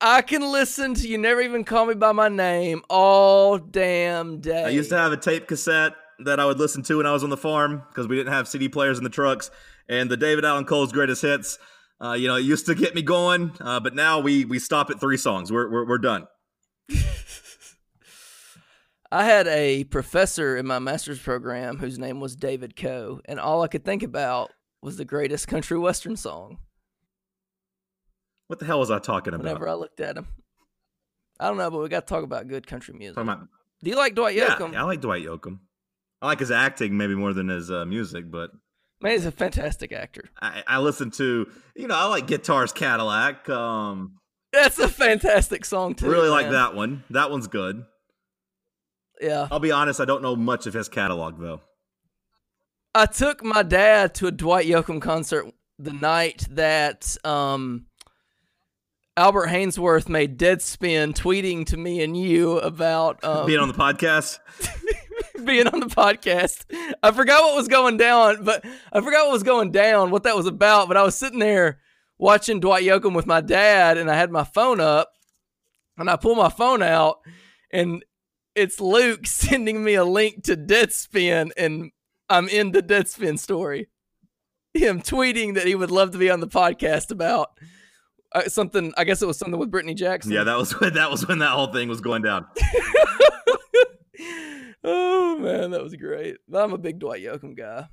[0.00, 4.64] I can listen to You Never Even Call Me By My Name all damn day.
[4.64, 7.24] I used to have a tape cassette that I would listen to when I was
[7.24, 9.50] on the farm because we didn't have CD players in the trucks.
[9.88, 11.58] And the David Allen Coe's greatest hits,
[11.98, 14.90] uh, you know, it used to get me going, uh, but now we we stop
[14.90, 15.50] at three songs.
[15.50, 16.26] We're we're, we're done.
[19.10, 23.62] I had a professor in my master's program whose name was David Coe, and all
[23.62, 24.50] I could think about
[24.82, 26.58] was the greatest country western song
[28.48, 29.44] What the hell was I talking about?
[29.44, 30.26] whenever I looked at him.
[31.40, 33.18] I don't know, but we got to talk about good country music.
[33.18, 33.48] About-
[33.82, 34.72] Do you like Dwight Yoakam?
[34.72, 35.58] yeah, I like Dwight Yoakam.
[36.22, 38.50] I like his acting maybe more than his uh, music, but
[39.02, 40.24] Man, he's a fantastic actor.
[40.40, 43.46] I, I listen to you know I like Guitars Cadillac.
[43.50, 44.16] Um,
[44.52, 46.10] That's a fantastic song too.
[46.10, 47.04] really like that one.
[47.10, 47.84] That one's good.
[49.20, 49.48] Yeah.
[49.50, 51.60] I'll be honest, I don't know much of his catalog though.
[52.94, 55.44] I took my dad to a Dwight Yoakam concert
[55.78, 57.86] the night that um,
[59.18, 64.40] Albert Haynesworth made Deadspin tweeting to me and you about um, Being on the podcast,
[65.44, 66.66] being on the podcast.
[67.02, 70.36] I forgot what was going down, but I forgot what was going down, what that
[70.36, 70.88] was about.
[70.88, 71.80] But I was sitting there
[72.18, 75.10] watching Dwight Yoakam with my dad, and I had my phone up,
[75.96, 77.20] and I pull my phone out,
[77.70, 78.04] and
[78.54, 81.90] it's Luke sending me a link to Deadspin, and
[82.28, 83.88] I'm in the Deadspin story.
[84.74, 87.48] Him tweeting that he would love to be on the podcast about
[88.36, 88.92] uh, something.
[88.96, 90.32] I guess it was something with Brittany Jackson.
[90.32, 92.46] yeah, that was when that was when that whole thing was going down.
[94.84, 96.36] oh man, that was great.
[96.52, 97.88] I'm a big Dwight Yoakam guy.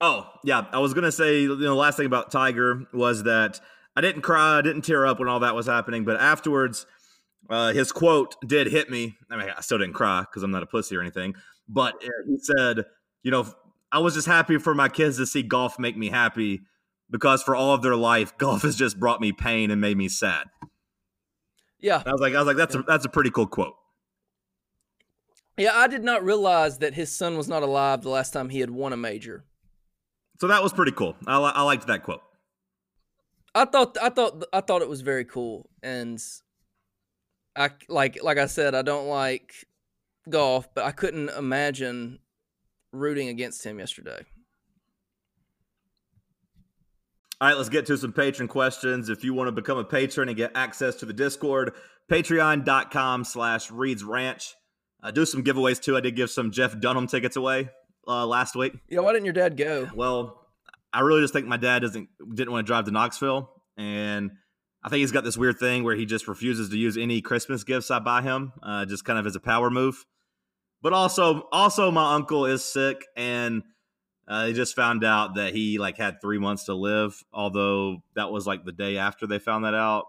[0.00, 0.66] Oh, yeah.
[0.72, 3.60] I was gonna say, you know, the last thing about Tiger was that
[3.96, 6.86] I didn't cry, I didn't tear up when all that was happening, but afterwards,
[7.48, 9.16] uh, his quote did hit me.
[9.30, 11.34] I mean, I still didn't cry because I'm not a pussy or anything,
[11.68, 12.84] but uh, he said,
[13.22, 13.46] you know,
[13.90, 16.60] I was just happy for my kids to see golf make me happy
[17.10, 20.08] because for all of their life, golf has just brought me pain and made me
[20.08, 20.44] sad.
[21.78, 23.74] Yeah, I was like, I was like, that's a that's a pretty cool quote.
[25.58, 25.74] yeah.
[25.74, 28.70] I did not realize that his son was not alive the last time he had
[28.70, 29.44] won a major.
[30.40, 31.16] So that was pretty cool.
[31.26, 32.20] I, li- I liked that quote.
[33.54, 36.22] I thought, I thought, I thought it was very cool, and
[37.56, 39.54] I like, like I said, I don't like
[40.28, 42.18] golf, but I couldn't imagine
[42.92, 44.24] rooting against him yesterday.
[47.38, 49.10] All right, let's get to some patron questions.
[49.10, 51.74] If you want to become a patron and get access to the Discord,
[52.10, 54.54] patreon.com slash Reed's Ranch.
[55.02, 55.98] Uh, do some giveaways too.
[55.98, 57.68] I did give some Jeff Dunham tickets away
[58.08, 58.72] uh, last week.
[58.88, 59.90] Yeah, why didn't your dad go?
[59.94, 60.46] Well,
[60.94, 64.30] I really just think my dad doesn't didn't want to drive to Knoxville, and
[64.82, 67.64] I think he's got this weird thing where he just refuses to use any Christmas
[67.64, 70.06] gifts I buy him, uh, just kind of as a power move.
[70.80, 73.62] But also, also my uncle is sick, and
[74.28, 77.22] uh, they just found out that he like had three months to live.
[77.32, 80.06] Although that was like the day after they found that out,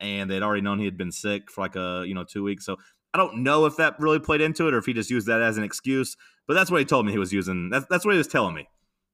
[0.00, 2.66] and they'd already known he had been sick for like a you know two weeks.
[2.66, 2.76] So
[3.14, 5.40] I don't know if that really played into it or if he just used that
[5.40, 6.16] as an excuse.
[6.46, 7.70] But that's what he told me he was using.
[7.70, 8.68] That's that's what he was telling me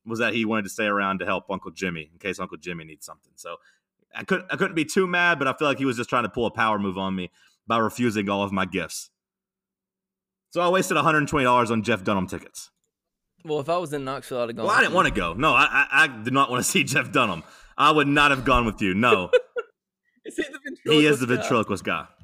[0.07, 2.85] was that he wanted to stay around to help Uncle Jimmy in case Uncle Jimmy
[2.85, 3.33] needs something.
[3.37, 3.57] So
[4.15, 6.25] I couldn't I couldn't be too mad, but I feel like he was just trying
[6.25, 7.31] to pull a power move on me
[7.67, 9.11] by refusing all of my gifts.
[10.51, 12.71] So I wasted $120 on Jeff Dunham tickets.
[13.45, 14.67] Well, if I was in Knoxville, I'd have gone.
[14.67, 15.33] Well, I didn't want to go.
[15.35, 17.43] No, I, I I did not want to see Jeff Dunham.
[17.79, 18.95] I would not have gone with you.
[18.95, 19.31] No,
[20.25, 20.45] Is he
[20.85, 22.07] the he is the ventriloquist guy?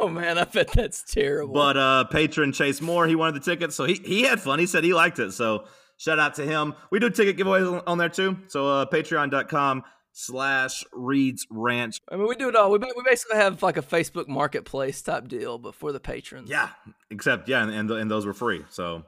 [0.00, 1.52] Oh man, I bet that's terrible.
[1.52, 4.58] But uh patron Chase Moore, he wanted the tickets, so he he had fun.
[4.58, 5.32] He said he liked it.
[5.32, 5.66] So
[5.98, 6.72] shout out to him.
[6.90, 8.38] We do ticket giveaways on- on there too.
[8.48, 9.82] So uh patreon.com
[10.12, 12.00] slash Reed's Ranch.
[12.10, 12.70] I mean, we do it all.
[12.70, 16.48] We we basically have like a Facebook Marketplace type deal, but for the patrons.
[16.48, 16.70] Yeah.
[17.10, 18.64] Except yeah, and, and, and those were free.
[18.70, 19.04] So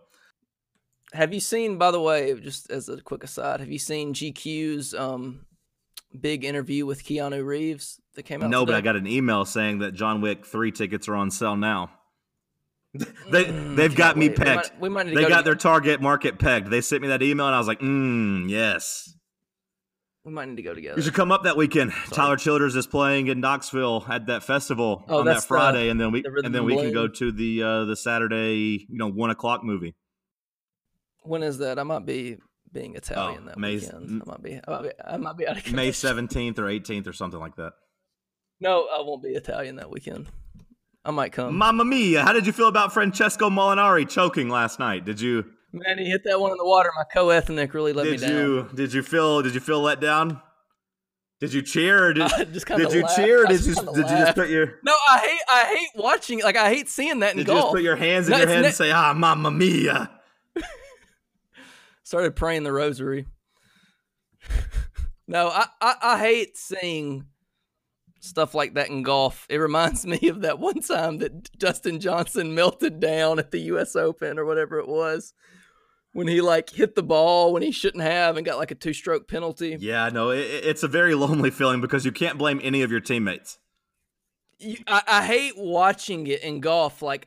[1.12, 4.94] Have you seen, by the way, just as a quick aside, have you seen GQ's
[4.94, 5.46] um
[6.18, 8.50] big interview with Keanu Reeves that came out?
[8.50, 8.74] no, but?
[8.74, 11.90] I got an email saying that John Wick three tickets are on sale now.
[13.30, 14.56] they they've got me Wait, we pegged.
[14.72, 16.70] might- we might need to they go got to- their target market pegged.
[16.70, 19.12] They sent me that email and I was like, mm, yes.
[20.24, 20.96] we might need to go together.
[20.96, 21.92] You should come up that weekend.
[22.10, 25.88] Tyler Childers is playing in Knoxville at that festival Oh, on that that's the- Friday,
[25.88, 28.98] and then we the and then we can go to the uh, the Saturday, you
[28.98, 29.94] know, one o'clock movie.
[31.26, 31.78] When is that?
[31.78, 32.38] I might be
[32.72, 34.22] being Italian Oh, that May- weekend.
[34.26, 34.60] I might be.
[34.66, 37.56] I might be, I might be out of May seventeenth or eighteenth or something like
[37.56, 37.72] that.
[38.60, 40.28] No, I won't be Italian that weekend.
[41.04, 41.56] I might come.
[41.56, 42.22] Mamma mia!
[42.24, 45.04] How did you feel about Francesco Molinari choking last night?
[45.04, 46.90] Did you Man, he hit that one in the water.
[46.96, 48.36] My co-ethnic really let did me down.
[48.36, 50.40] you did you feel did you feel let down?
[51.38, 52.06] Did you cheer?
[52.06, 53.16] Or did just did you laughed.
[53.16, 53.44] cheer?
[53.44, 55.40] Or did just you did you just put your No, I hate.
[55.48, 56.40] I hate watching.
[56.42, 57.64] Like I hate seeing that in did you golf.
[57.66, 60.10] just put your hands in No, your head ne- and say ah Mamma mia?
[62.06, 63.26] Started praying the rosary.
[65.26, 67.26] no, I, I I hate seeing
[68.20, 69.44] stuff like that in golf.
[69.50, 73.96] It reminds me of that one time that Dustin Johnson melted down at the U.S.
[73.96, 75.34] Open or whatever it was.
[76.12, 79.26] When he like hit the ball when he shouldn't have and got like a two-stroke
[79.26, 79.76] penalty.
[79.80, 83.00] Yeah, no, it, it's a very lonely feeling because you can't blame any of your
[83.00, 83.58] teammates.
[84.60, 87.02] you, I, I hate watching it in golf.
[87.02, 87.26] Like,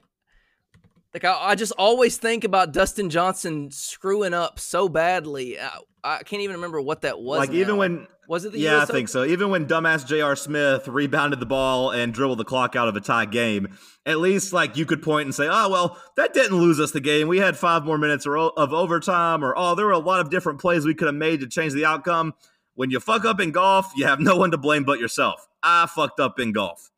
[1.14, 5.60] like I, I just always think about Dustin Johnson screwing up so badly.
[5.60, 7.39] I, I can't even remember what that was.
[7.39, 9.26] like even when was it the yeah, I US think so.
[9.26, 10.36] Even when dumbass J.R.
[10.36, 14.53] Smith rebounded the ball and dribbled the clock out of a tie game, at least
[14.53, 17.28] like you could point and say, "Oh well, that didn't lose us the game.
[17.28, 20.30] We had five more minutes or of overtime," or "Oh, there were a lot of
[20.30, 22.34] different plays we could have made to change the outcome."
[22.76, 25.47] When you fuck up in golf, you have no one to blame but yourself.
[25.62, 26.91] I fucked up in golf.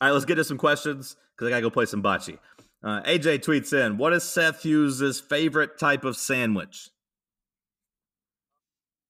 [0.00, 2.36] All right, let's get to some questions because I gotta go play some bocce.
[2.82, 6.90] Uh, AJ tweets in, "What is Seth Hughes' favorite type of sandwich?"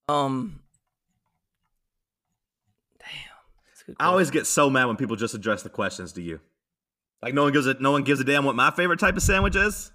[0.08, 0.60] Um.
[2.98, 3.08] Damn.
[3.66, 6.22] that's a good I always get so mad when people just address the questions to
[6.22, 6.40] you.
[7.22, 9.22] Like no one gives a no one gives a damn what my favorite type of
[9.22, 9.90] sandwich is.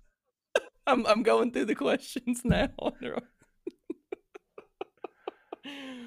[0.88, 2.70] I'm I'm going through the questions now.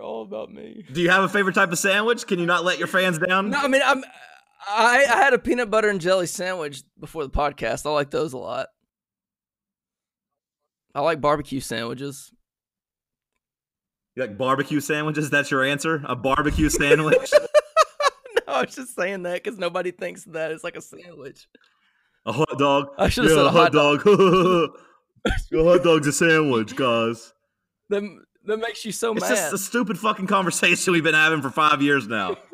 [0.00, 0.86] They're all- They're all about me.
[0.92, 2.26] Do you have a favorite type of sandwich?
[2.26, 3.50] Can you not let your fans down?
[3.50, 4.02] No, I mean I'm.
[4.68, 7.84] I, I had a peanut butter and jelly sandwich before the podcast.
[7.86, 8.68] I like those a lot.
[10.94, 12.32] I like barbecue sandwiches.
[14.16, 15.30] You like barbecue sandwiches?
[15.30, 16.02] That's your answer?
[16.06, 17.30] A barbecue sandwich?
[17.32, 21.46] no, I was just saying that because nobody thinks that it's like a sandwich.
[22.26, 22.88] a hot dog?
[22.98, 24.06] I should've yeah, said a a hot hot dog.
[24.06, 27.32] a hot dog's a sandwich, guys.
[27.90, 28.02] That
[28.46, 29.32] that makes you so It's mad.
[29.32, 32.36] It's just a stupid fucking conversation we've been having for five years now.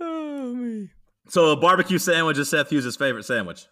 [0.00, 0.88] oh me.
[1.28, 3.66] So a barbecue sandwich is Seth Hughes' favorite sandwich.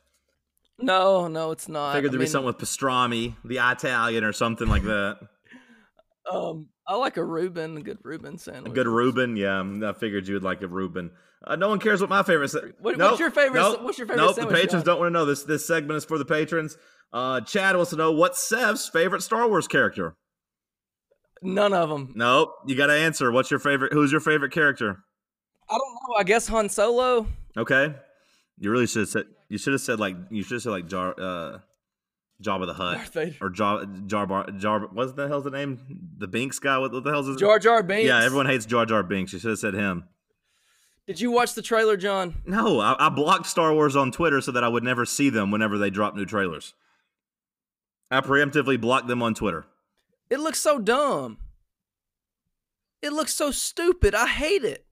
[0.79, 1.91] No, no, it's not.
[1.91, 5.19] I figured there'd be mean, something with pastrami, the Italian, or something like that.
[6.31, 8.73] Um, I like a Reuben, a good Reuben sandwich.
[8.73, 9.63] A good Reuben, yeah.
[9.85, 11.13] I figured you would like a Reuben.
[11.47, 12.49] Uh, no one cares what my favorite.
[12.49, 14.95] Sa- What- Nope, what's your favorite- Nope, what's your favorite Nope, sandwich, the patrons John?
[14.95, 15.45] don't want to know this.
[15.45, 16.77] This segment is for the patrons.
[17.13, 20.17] Uh, Chad wants to know what's Seth's favorite Star Wars character.
[21.43, 22.13] None of them.
[22.17, 23.31] Nope, you got to answer.
[23.31, 23.93] What's your favorite?
[23.93, 25.05] Who's your favorite character?
[25.69, 26.17] I don't know.
[26.17, 27.27] I guess Han Solo.
[27.57, 27.95] Okay,
[28.59, 29.25] you really should have said.
[29.49, 31.59] You should have said like you should have said like Jar, uh,
[32.43, 34.81] Jabba the Hutt or Jar Jar Bar, Jar.
[34.93, 35.79] What's the hell's the name?
[36.19, 36.79] The Binks guy.
[36.79, 37.37] What, what the hell's his?
[37.37, 38.07] Jar Jar Binks.
[38.07, 39.33] Yeah, everyone hates Jar Jar Binks.
[39.33, 40.05] You should have said him.
[41.07, 42.35] Did you watch the trailer, John?
[42.47, 45.53] No, I, I blocked Star Wars on Twitter so that I would never see them
[45.53, 46.75] whenever they drop new trailers.
[48.11, 49.67] I preemptively blocked them on Twitter.
[50.31, 51.39] It looks so dumb.
[53.03, 54.15] It looks so stupid.
[54.15, 54.87] I hate it.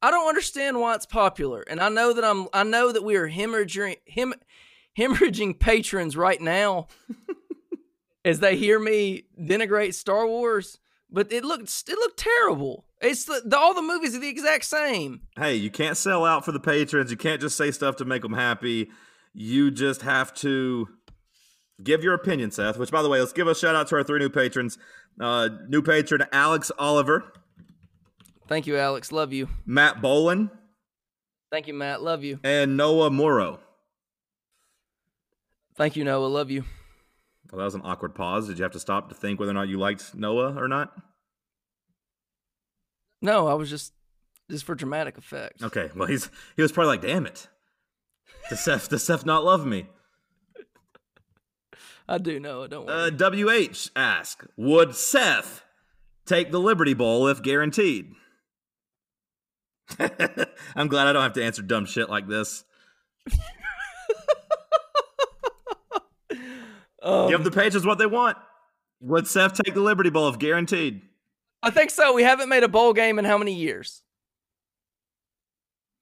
[0.00, 1.62] I don't understand why it's popular.
[1.68, 4.34] And I know that I'm I know that we are hemorrhaging hem,
[4.96, 6.86] hemorrhaging patrons right now
[8.24, 10.78] as they hear me denigrate Star Wars,
[11.10, 12.84] but it looked it looked terrible.
[13.00, 15.22] It's the, the all the movies are the exact same.
[15.36, 17.10] Hey, you can't sell out for the patrons.
[17.10, 18.90] You can't just say stuff to make them happy.
[19.34, 20.88] You just have to
[21.82, 22.78] give your opinion, Seth.
[22.78, 24.78] Which, by the way, let's give a shout out to our three new patrons.
[25.20, 27.32] Uh, new patron Alex Oliver,
[28.46, 29.12] Thank you, Alex.
[29.12, 29.48] Love you.
[29.66, 30.50] Matt Bolin,
[31.50, 32.02] Thank you, Matt.
[32.02, 32.38] Love you.
[32.44, 33.60] and Noah Morrow.
[35.76, 36.26] Thank you, Noah.
[36.26, 36.64] Love you.
[37.50, 38.48] Well, that was an awkward pause.
[38.48, 40.92] Did you have to stop to think whether or not you liked Noah or not?
[43.22, 43.92] No, I was just
[44.50, 45.62] just for dramatic effect.
[45.62, 47.48] Okay, well he's he was probably like, damn it.
[48.48, 49.86] Does Seth does Seth not love me?
[52.08, 52.70] I do know it.
[52.70, 53.10] Don't worry.
[53.10, 55.62] Uh, WH ask, would Seth
[56.26, 58.12] take the Liberty Bowl if guaranteed?
[59.98, 62.64] I'm glad I don't have to answer dumb shit like this.
[67.02, 68.36] Um, Give the pages what they want.
[69.00, 71.02] Would Seth take the Liberty Bowl if guaranteed?
[71.62, 72.12] I think so.
[72.12, 74.02] We haven't made a bowl game in how many years?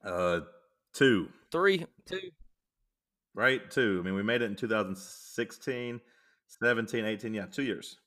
[0.05, 0.41] Uh,
[0.95, 1.29] two.
[1.53, 2.31] Three, two.
[3.37, 3.71] Right?
[3.71, 3.99] Two.
[4.01, 6.01] I mean, we made it in 2016,
[6.61, 7.35] 17, 18.
[7.35, 7.99] Yeah, two years.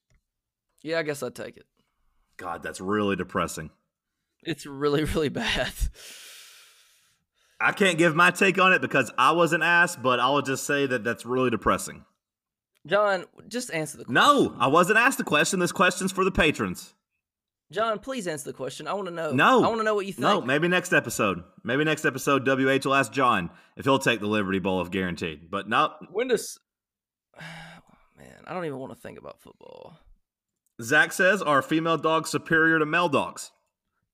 [0.81, 1.65] Yeah, I guess I'd take it.
[2.35, 3.69] God, that's really depressing.
[4.43, 5.71] It's really, really bad.
[7.61, 10.65] I can't give my take on it because I wasn't asked, but I will just
[10.65, 12.05] say that that's really depressing.
[12.87, 14.13] John, just answer the question.
[14.13, 15.59] No, I wasn't asked the question.
[15.59, 16.93] This question's for the patrons.
[17.71, 18.87] John, please answer the question.
[18.87, 19.31] I want to know.
[19.31, 19.63] No.
[19.63, 20.23] I want to know what you think.
[20.23, 21.43] No, maybe next episode.
[21.63, 25.51] Maybe next episode, WH will ask John if he'll take the Liberty Bowl if guaranteed.
[25.51, 26.59] But no, When does.
[27.41, 29.97] Oh, man, I don't even want to think about football.
[30.81, 33.51] Zach says, are female dogs superior to male dogs?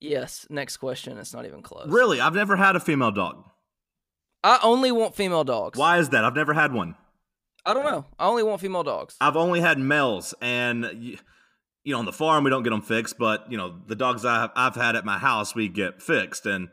[0.00, 1.18] Yes, next question.
[1.18, 1.88] It's not even close.
[1.88, 2.20] Really?
[2.20, 3.42] I've never had a female dog.
[4.44, 5.78] I only want female dogs.
[5.78, 6.24] Why is that?
[6.24, 6.94] I've never had one.
[7.64, 8.04] I don't know.
[8.18, 9.16] I only want female dogs.
[9.20, 11.16] I've only had males, and y-
[11.86, 14.24] you know, on the farm we don't get them fixed, but you know, the dogs
[14.24, 16.68] I've, I've had at my house we get fixed, and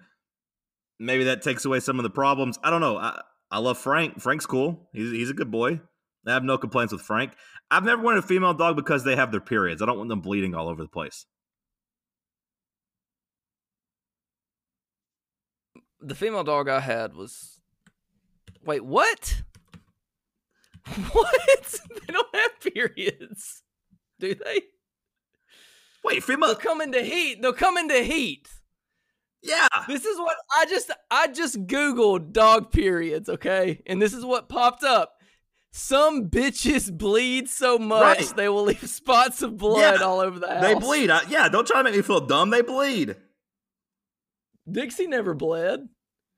[1.00, 2.60] maybe that takes away some of the problems.
[2.64, 2.98] I don't know.
[2.98, 4.20] I, I love Frank.
[4.20, 4.90] Frank's cool.
[4.92, 5.80] He's he's a good boy.
[6.28, 7.34] I have no complaints with Frank.
[7.72, 9.82] I've never wanted a female dog because they have their periods.
[9.82, 11.26] I don't want them bleeding all over the place.
[16.04, 17.60] the female dog I had was.
[18.64, 19.42] Wait, what?
[21.14, 21.80] What?
[21.90, 23.64] they don't have periods,
[24.20, 24.64] do they?
[26.04, 26.56] Wait, They'll female?
[26.56, 27.42] come into heat.
[27.42, 28.50] They'll come into heat.
[29.42, 29.68] Yeah.
[29.88, 33.82] This is what I just I just googled dog periods, okay?
[33.86, 35.16] And this is what popped up.
[35.72, 38.34] Some bitches bleed so much Right.
[38.36, 40.62] they will leave spots of blood Yeah, all over the house.
[40.62, 41.10] They bleed.
[41.10, 42.52] I, yeah, don't try to make me feel dumb.
[42.52, 43.16] They bleed.
[44.70, 45.90] Dixie never bled.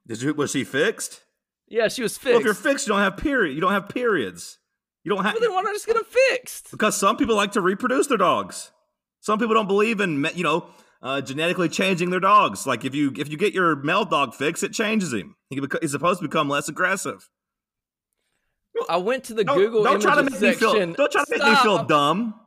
[0.08, 0.34] Did you?
[0.34, 1.22] Was she fixed?
[1.68, 2.40] Yeah, she was Well, fixed.
[2.42, 3.54] if you're fixed, you don't have period.
[3.56, 4.60] You don't have periods.
[5.04, 6.72] You don't have well, then why not just get them fixed?
[6.72, 8.72] because some people like to reproduce their dogs.
[9.26, 10.68] Some people don't believe in you know
[11.02, 12.68] uh, genetically changing their dogs.
[12.68, 15.36] Like if you if you get your male dog fixed, it changes him.
[15.50, 17.28] He he's supposed to become less aggressive.
[18.88, 20.72] I went to the Don't, Google don't try to images make me feel.
[20.74, 20.94] section.
[20.94, 22.40] Don't try to make me feel dumb.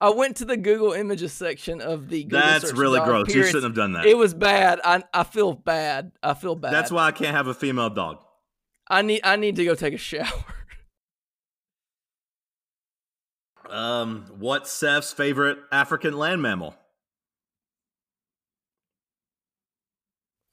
[0.00, 3.34] I went to the Google images section of the Google That's really gross.
[3.34, 4.06] You shouldn't have done that.
[4.06, 4.80] It was bad.
[4.84, 6.12] I I feel bad.
[6.22, 6.72] I feel bad.
[6.72, 8.18] That's why I can't have a female dog.
[8.88, 10.44] I need I need to go take a shower.
[13.72, 16.74] Um, what's Seth's favorite African land mammal?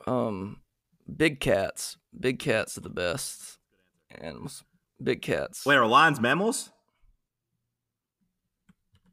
[0.07, 0.61] Um,
[1.17, 1.97] big cats.
[2.17, 3.57] Big cats are the best
[4.09, 4.63] animals.
[5.03, 5.65] Big cats.
[5.65, 6.71] Wait, are lions mammals?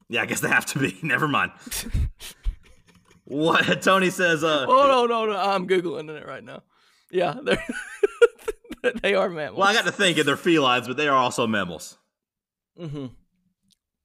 [0.09, 0.97] Yeah, I guess they have to be.
[1.03, 1.51] Never mind.
[3.25, 4.45] what Tony says?
[4.45, 5.37] Uh, Oh no no no!
[5.39, 6.63] I'm googling it right now.
[7.11, 7.65] Yeah, they're
[9.03, 9.59] they are mammals.
[9.59, 11.99] well, I got to thinking they're felines, but they are also mammals.
[12.79, 13.07] hmm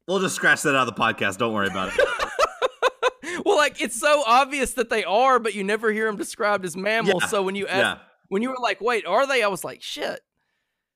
[0.08, 1.38] We'll just scratch that out of the podcast.
[1.38, 3.41] Don't worry about it.
[3.45, 6.76] well, like it's so obvious that they are, but you never hear them described as
[6.76, 7.22] mammals.
[7.24, 7.97] Yeah, So when you ask, yeah,
[8.30, 10.22] when you were like, "Wait, are they?" I was like, "Shit,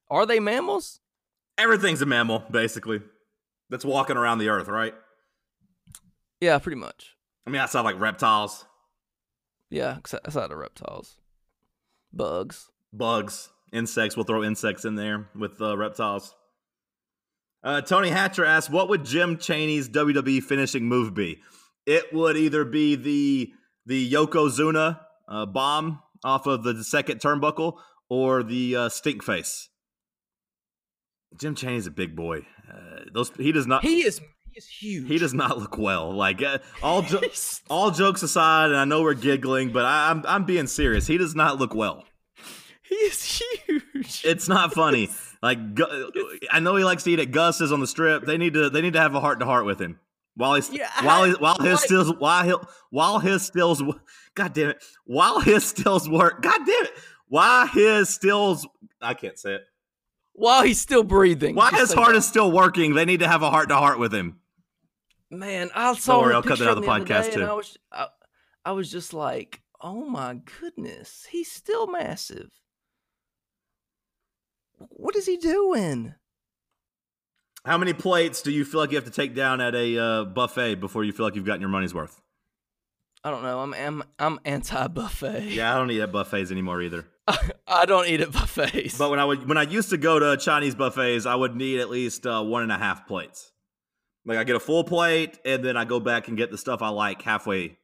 [0.10, 0.99] are they mammals?"
[1.58, 3.01] everything's a mammal basically.
[3.70, 4.93] That's walking around the earth, right?
[6.41, 7.16] Yeah, pretty much.
[7.47, 8.66] I mean, outside like reptiles,
[9.70, 11.16] Yeah, except outside of reptiles,
[12.12, 12.70] bugs.
[12.91, 14.16] bugs, insects.
[14.18, 16.36] We'll throw insects in there with uh, reptiles.
[17.66, 21.41] Uh, Tony Hatcher asks, "What would Jim Cheney's WWE finishing move be?
[21.88, 23.51] It would either be the
[23.88, 29.70] the Yokozuna uh, bomb off of the second turnbuckle or the uh, stink face."
[31.39, 32.45] Jim Cheney's a big boy.
[32.72, 34.20] Uh, those he does not He is
[34.51, 35.07] he is huge.
[35.07, 36.13] he does not look well.
[36.13, 37.22] Like uh, all jo-
[37.70, 41.07] all jokes aside, and I know we're giggling, but I, I'm I'm being serious.
[41.07, 42.03] He does not look well.
[42.84, 44.22] he is huge.
[44.24, 45.09] It's not funny.
[45.45, 45.59] Like
[46.51, 48.25] I know he likes to eat at Gus's on the strip.
[48.25, 49.99] They need to they need to have a heart to heart with him
[50.33, 52.53] while he's Yeah, while he, while his like- stills while he
[52.89, 53.83] while his stills.
[54.33, 54.83] God damn it!
[55.05, 56.41] While his stills work.
[56.41, 56.91] God damn it!
[57.27, 58.67] While his stills.
[58.99, 59.61] I can't say it.
[60.33, 61.53] While he's still breathing.
[61.53, 62.17] While Just his heart that.
[62.17, 64.39] is still working, they need to have a heart to heart with him.
[65.29, 67.43] Man, I saw worry, a I'll cut that out of the other podcast, too.
[67.43, 68.07] I was, I,
[68.65, 72.49] I was just like, oh my goodness, he's still massive.
[74.78, 76.15] What is he doing?
[77.65, 80.23] How many plates do you feel like you have to take down at a uh,
[80.26, 82.21] buffet before you feel like you've gotten your money's worth?
[83.23, 83.59] I don't know.
[83.59, 85.45] I'm I'm, I'm anti buffet.
[85.45, 87.07] Yeah, I don't eat at buffets anymore either.
[87.67, 88.99] I don't eat at buffets.
[88.99, 91.80] But when I would when I used to go to Chinese buffets, I would need
[91.80, 93.51] at least uh, one and a half plates.
[94.26, 96.84] Like I get a full plate, and then I go back and get the stuff
[96.84, 97.80] I like halfway.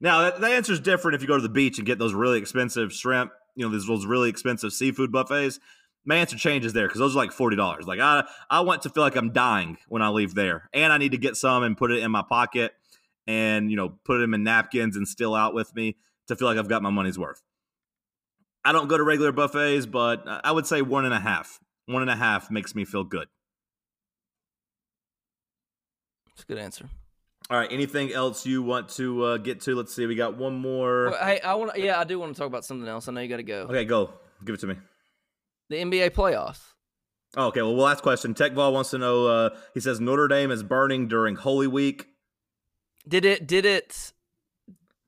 [0.00, 2.14] Now that, that answer is different if you go to the beach and get those
[2.14, 3.32] really expensive shrimp.
[3.54, 5.60] You know, those those really expensive seafood buffets.
[6.06, 7.86] My answer changes there because those are like forty dollars.
[7.86, 10.98] Like I I want to feel like I'm dying when I leave there, and I
[10.98, 12.72] need to get some and put it in my pocket,
[13.26, 15.96] and you know put them in napkins and still out with me
[16.28, 17.42] to feel like I've got my money's worth.
[18.64, 21.60] I don't go to regular buffets, but I would say one and a half.
[21.86, 23.28] One and a half makes me feel good.
[26.32, 26.88] It's a good answer.
[27.48, 27.70] All right.
[27.70, 29.76] Anything else you want to uh, get to?
[29.76, 30.04] Let's see.
[30.06, 31.16] We got one more.
[31.20, 31.78] Hey, I want.
[31.78, 33.06] Yeah, I do want to talk about something else.
[33.06, 33.62] I know you got to go.
[33.62, 34.10] Okay, go.
[34.44, 34.76] Give it to me.
[35.68, 36.60] The NBA playoffs.
[37.36, 37.60] Oh, okay.
[37.62, 38.34] Well, last question.
[38.34, 39.26] Techball wants to know.
[39.26, 42.06] Uh, he says Notre Dame is burning during Holy Week.
[43.06, 43.46] Did it?
[43.46, 44.12] Did it?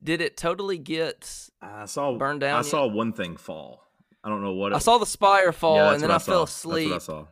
[0.03, 1.49] Did it totally get?
[1.61, 2.67] I saw Burned down I yet?
[2.67, 3.83] saw one thing fall.
[4.23, 4.73] I don't know what.
[4.73, 6.33] It, I saw the spire fall, Yeah, and then I, saw.
[6.33, 6.91] fell That's asleep.
[6.91, 7.27] what I saw.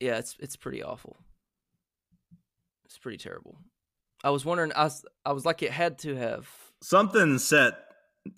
[0.00, 1.16] Yeah, it's it's pretty awful.
[2.86, 3.56] It's pretty terrible.
[4.24, 4.72] I was wondering.
[4.76, 6.48] I was, I was like, it had to have.
[6.82, 7.74] Something set.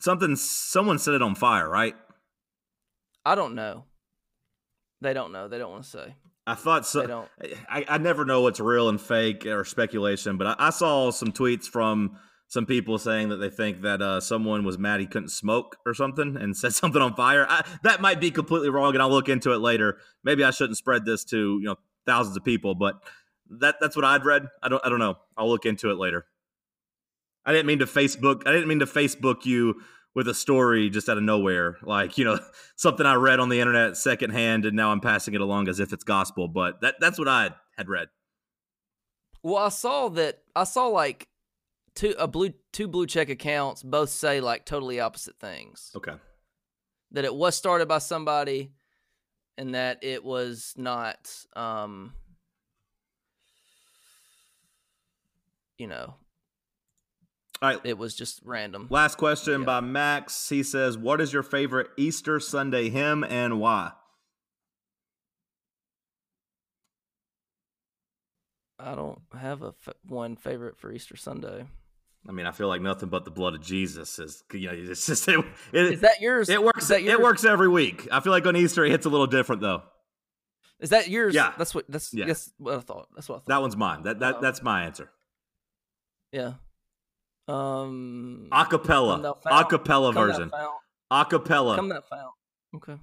[0.01, 0.37] Something.
[0.37, 1.95] Someone set it on fire, right?
[3.25, 3.85] I don't know.
[5.01, 5.49] They don't know.
[5.49, 6.15] They don't want to say.
[6.47, 7.07] I thought They so.
[7.07, 7.29] don't.
[7.69, 11.33] I, I never know what's real and fake or speculation, but I, I saw some
[11.33, 12.19] tweets from
[12.49, 15.95] some people saying that they think that uh, someone was mad he couldn't smoke or
[15.95, 17.47] something and set something on fire.
[17.49, 19.99] I, that might be completely wrong, and I'll look into it later.
[20.23, 22.97] Maybe I shouldn't spread this to you know thousands of people, but
[23.59, 24.47] that that's what I'd read.
[24.63, 25.17] I don't I don't know.
[25.37, 26.27] I'll look into it later.
[27.47, 28.43] I didn't mean to Facebook.
[28.47, 29.81] I didn't mean to Facebook you
[30.15, 32.39] with a story just out of nowhere, like you know
[32.77, 35.93] something I read on the internet secondhand, and now I'm passing it along as if
[35.93, 36.49] it's gospel.
[36.49, 38.09] But that that's what I had read.
[39.43, 40.39] Well, I saw that.
[40.55, 41.29] I saw like
[41.95, 45.91] two a blue two blue check accounts both say like totally opposite things.
[45.95, 46.15] Okay.
[47.13, 48.73] That it was started by somebody,
[49.59, 51.31] and that it was not.
[51.55, 52.15] Um,
[55.77, 56.15] you know,
[57.65, 57.81] right.
[57.85, 58.87] it was just random.
[58.91, 59.67] Last question Yeah.
[59.67, 60.49] by Max.
[60.49, 63.93] He says, "What is your favorite Easter Sunday hymn and why?"
[68.79, 71.67] I don't have a f- one favorite for Easter Sunday.
[72.29, 74.43] I mean, I feel like nothing but the blood of Jesus is.
[74.53, 75.39] You know, it's just it.
[75.73, 76.49] it Is that yours?
[76.49, 76.89] it works.
[76.89, 78.09] That It works every week.
[78.11, 79.83] I feel like on Easter it hits a little different though.
[80.81, 81.35] Is that yours?
[81.35, 81.53] Yeah.
[81.57, 81.85] That's what.
[81.89, 82.27] That's Yeah.
[82.27, 82.51] yes.
[82.59, 83.09] What I thought.
[83.15, 83.47] That's what I thought.
[83.47, 84.03] That one's mine.
[84.03, 84.41] That that Oh.
[84.41, 85.11] that's my answer.
[86.33, 86.55] Yeah.
[87.49, 88.49] Um.
[88.53, 89.15] Acapella.
[89.15, 89.69] Come thou fount.
[89.71, 90.51] Acapella Come version.
[90.51, 90.73] fount.
[91.13, 91.77] Acapella.
[91.77, 92.33] Come thou fount.
[92.77, 92.97] Okay.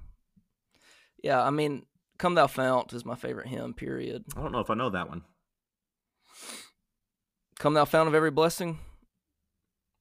[1.22, 1.86] Yeah, I mean,
[2.18, 3.74] "Come Thou Fount" is my favorite hymn.
[3.74, 4.24] Period.
[4.36, 5.22] I don't know if I know that one.
[7.58, 8.78] "Come Thou Fount of Every Blessing."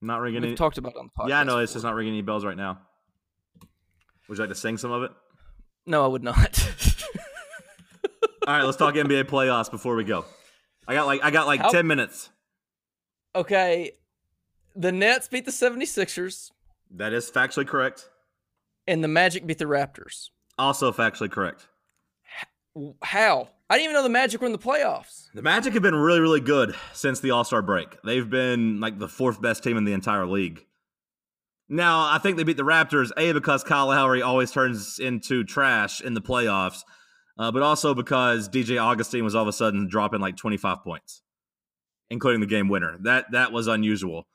[0.02, 0.56] Not ringing We've any.
[0.56, 1.30] talked about it on the podcast.
[1.30, 1.60] yeah, I know.
[1.60, 2.80] It's just not ringing any bells right now.
[4.28, 5.12] Would you like to sing some of it?
[5.86, 6.38] No, I would not.
[8.48, 10.26] All right, let's talk NBA playoffs before we go.
[10.88, 12.32] I got like I got like How- ten minutes.
[13.36, 13.92] okay.
[14.76, 16.52] The Nets beat the 76ers,
[16.92, 18.10] That is factually correct.
[18.88, 20.30] and the Magic beat the Raptors.
[20.58, 21.68] Also factually correct.
[23.02, 23.50] How?
[23.70, 25.28] I didn't even know the Magic were in the playoffs.
[25.34, 28.02] The Magic have been really, really good since the All Star break.
[28.04, 30.66] They've been like the fourth best team in the entire league.
[31.70, 36.02] Now, I think they beat the Raptors, A, because Kyle Lowry always turns into trash
[36.02, 36.82] in the playoffs,
[37.40, 41.22] uh, but also because DJ Augustin was all of a sudden dropping like 25 points,
[42.10, 42.98] including the game winner.
[43.04, 44.28] That that was unusual.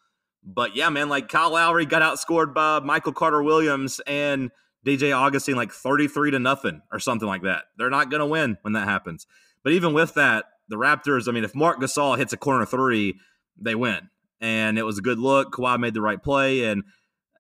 [0.47, 4.53] But yeah, man, like Kyle Lowry got outscored by Michael Carter Williams and
[4.87, 7.65] DJ Augustin like 33 to nothing or something like that.
[7.77, 9.27] They're not going to win when that happens.
[9.65, 13.19] But even with that, the Raptors, I mean, if Marc Gasol hits a corner three,
[13.61, 14.09] they win.
[14.41, 15.53] And it was a good look.
[15.53, 16.65] Kawhi made the right play.
[16.65, 16.85] And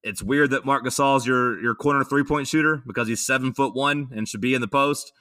[0.03, 3.75] it's weird that Marc Gasol's your your corner three point shooter because he's seven foot
[3.75, 5.13] one and should be in the post.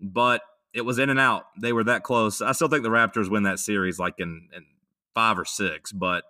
[0.00, 0.42] But
[0.74, 1.44] it was in and out.
[1.60, 2.42] They were that close.
[2.42, 4.64] I still think the Raptors win that series like in, in
[5.14, 6.24] five or six, but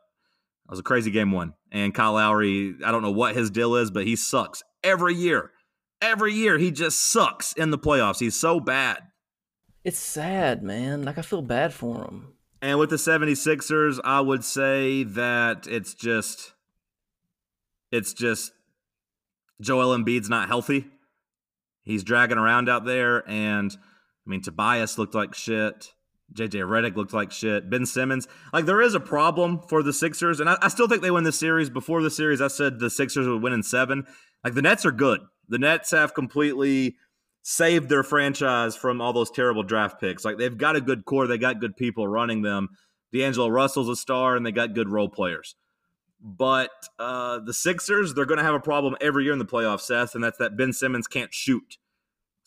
[0.71, 1.55] was a crazy game one.
[1.73, 5.51] And Kyle Lowry, I don't know what his deal is, but he sucks every year.
[6.01, 8.21] Every year he just sucks in the playoffs.
[8.21, 9.03] He's so bad.
[9.85, 11.05] It's sad, man.
[11.05, 12.35] Like I feel bad for him.
[12.63, 16.53] And with the 76ers, I would say that it's just
[17.91, 18.53] it's just
[19.61, 20.87] Joel Embiid's not healthy.
[21.83, 23.77] He's dragging around out there and
[24.27, 25.93] I mean Tobias looked like shit.
[26.35, 27.69] JJ Redick looked like shit.
[27.69, 28.29] Ben Simmons.
[28.53, 31.25] Like there is a problem for the Sixers, and I, I still think they win
[31.25, 31.71] this series.
[31.71, 34.07] Before the series, I said the Sixers would win in seven.
[34.45, 35.21] Like the Nets are good.
[35.49, 36.97] The Nets have completely
[37.43, 40.25] saved their franchise from all those terrible draft picks.
[40.25, 42.69] Like they've got a good core, they got good people running them.
[43.13, 45.57] D'Angelo Russell's a star, and they got good role players.
[46.23, 49.81] But uh, the Sixers, they're going to have a problem every year in the playoffs,
[49.81, 51.79] Seth, and that's that Ben Simmons can't shoot.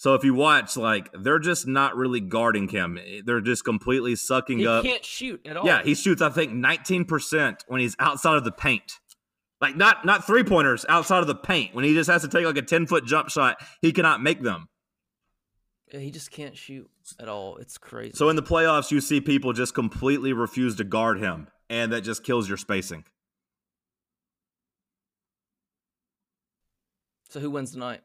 [0.04, 3.00] So if you watch, like they're just not really guarding him.
[3.26, 4.84] They're just completely sucking He up.
[4.84, 5.66] He can't shoot at all.
[5.66, 9.00] Yeah, he shoots I think 19% when he's outside of the paint.
[9.62, 11.74] Like not not three pointers outside of the paint.
[11.74, 14.42] When he just has to take like a 10 foot jump shot, he cannot make
[14.42, 14.68] them.
[15.94, 17.56] Yeah, he just can't shoot at all.
[17.56, 18.12] It's crazy.
[18.14, 22.02] So in the playoffs, you see people just completely refuse to guard him, and that
[22.02, 23.06] just kills your spacing.
[27.30, 28.02] So who wins tonight?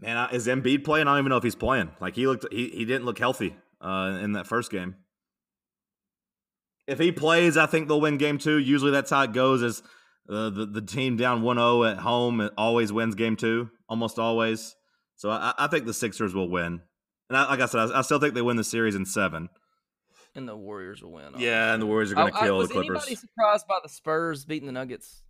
[0.00, 1.08] Man, is Embiid playing?
[1.08, 1.90] I don't even know if he's playing.
[2.00, 4.96] Like he looked, he, he didn't look healthy uh, in that first game.
[6.86, 8.58] If he plays, I think they'll win game two.
[8.58, 9.62] Usually that's how it goes.
[9.62, 9.82] Is
[10.28, 14.74] uh, the the team down 1-0 at home it always wins game two, almost always.
[15.16, 16.80] So I, I think the Sixers will win.
[17.28, 19.48] And I, like I said, I, I still think they win the series in seven.
[20.34, 21.32] And the Warriors will win.
[21.38, 22.94] Yeah, and the Warriors are going to kill was the Clippers.
[22.94, 25.22] Was anybody surprised by the Spurs beating the Nuggets?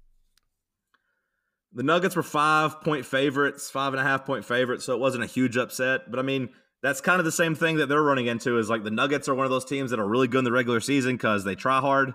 [1.72, 5.24] The Nuggets were five point favorites, five and a half point favorites, so it wasn't
[5.24, 6.10] a huge upset.
[6.10, 6.48] But I mean,
[6.82, 9.34] that's kind of the same thing that they're running into is like the Nuggets are
[9.34, 11.80] one of those teams that are really good in the regular season because they try
[11.80, 12.14] hard.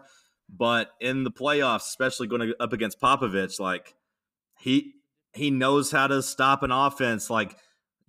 [0.50, 3.96] But in the playoffs, especially going up against Popovich, like
[4.60, 4.94] he
[5.34, 7.30] he knows how to stop an offense.
[7.30, 7.58] Like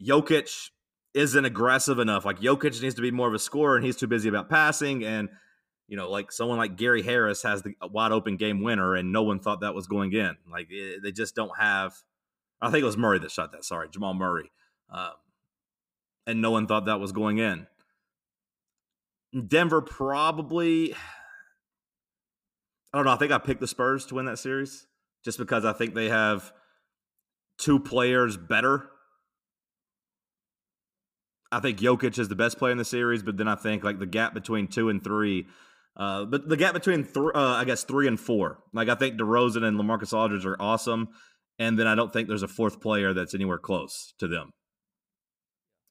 [0.03, 0.71] Jokic
[1.15, 2.25] isn't aggressive enough.
[2.25, 5.05] Like Jokic needs to be more of a scorer, and he's too busy about passing.
[5.05, 5.29] And
[5.89, 9.23] you know, like someone like Gary Harris has the wide open game winner, and no
[9.23, 10.37] one thought that was going in.
[10.51, 11.95] Like it, they just don't have.
[12.61, 13.65] I think it was Murray that shot that.
[13.65, 14.51] Sorry, Jamal Murray,
[14.91, 15.13] um,
[16.27, 17.67] and no one thought that was going in.
[19.47, 20.95] Denver probably.
[22.93, 23.13] I don't know.
[23.13, 24.87] I think I picked the Spurs to win that series
[25.25, 26.53] just because I think they have
[27.59, 28.89] two players better.
[31.51, 33.99] I think Jokic is the best player in the series, but then I think like
[33.99, 35.47] the gap between two and three,
[35.97, 39.19] uh, but the gap between th- uh, I guess three and four, like I think
[39.19, 41.09] DeRozan and LaMarcus Aldridge are awesome,
[41.59, 44.51] and then I don't think there's a fourth player that's anywhere close to them.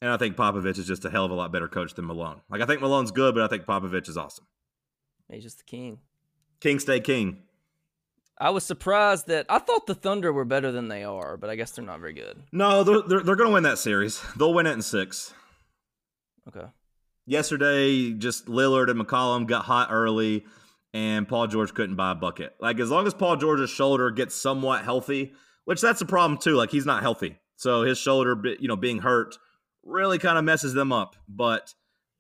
[0.02, 2.42] And I think Popovich is just a hell of a lot better coach than Malone.
[2.50, 4.46] Like I think Malone's good, but I think Popovich is awesome.
[5.32, 6.00] He's just the king.
[6.60, 7.44] King stay king.
[8.38, 11.56] I was surprised that I thought the Thunder were better than they are, but I
[11.56, 12.44] guess they're not very good.
[12.52, 14.22] No, they're they're, they're going to win that series.
[14.38, 15.34] They'll win it in six.
[16.50, 16.68] Okay.
[17.26, 20.46] Yesterday, just Lillard and McCollum got hot early,
[20.94, 22.56] and Paul George couldn't buy a bucket.
[22.60, 25.34] Like as long as Paul George's shoulder gets somewhat healthy,
[25.66, 26.56] which that's a problem too.
[26.56, 29.38] Like he's not healthy, so his shoulder, you know, being hurt
[29.84, 31.16] really kind of messes them up.
[31.28, 31.74] But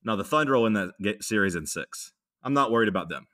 [0.04, 2.12] no, the Thunder will win that series in six.
[2.43, 3.28] I'm not worried about them.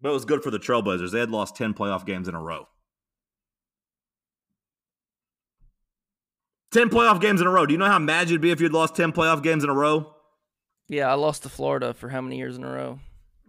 [0.00, 1.12] But it was good for the Trailblazers.
[1.12, 2.66] They had lost ten playoff games in a row.
[6.72, 7.66] 10 playoff games in a row.
[7.66, 9.74] Do you know how mad you'd be if you'd lost 10 playoff games in a
[9.74, 10.14] row?
[10.88, 12.98] Yeah, I lost to Florida for how many years in a row?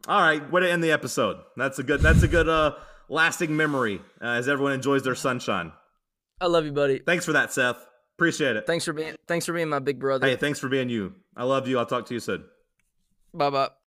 [0.07, 1.37] All right, way to end the episode.
[1.55, 2.01] That's a good.
[2.01, 2.75] That's a good uh,
[3.07, 5.71] lasting memory uh, as everyone enjoys their sunshine.
[6.41, 6.99] I love you, buddy.
[6.99, 7.77] Thanks for that, Seth.
[8.17, 8.67] Appreciate it.
[8.67, 10.27] Thanks for being thanks for being my big brother.
[10.27, 11.13] Hey, thanks for being you.
[11.35, 11.79] I love you.
[11.79, 12.43] I'll talk to you soon.
[13.33, 13.69] Bye bye.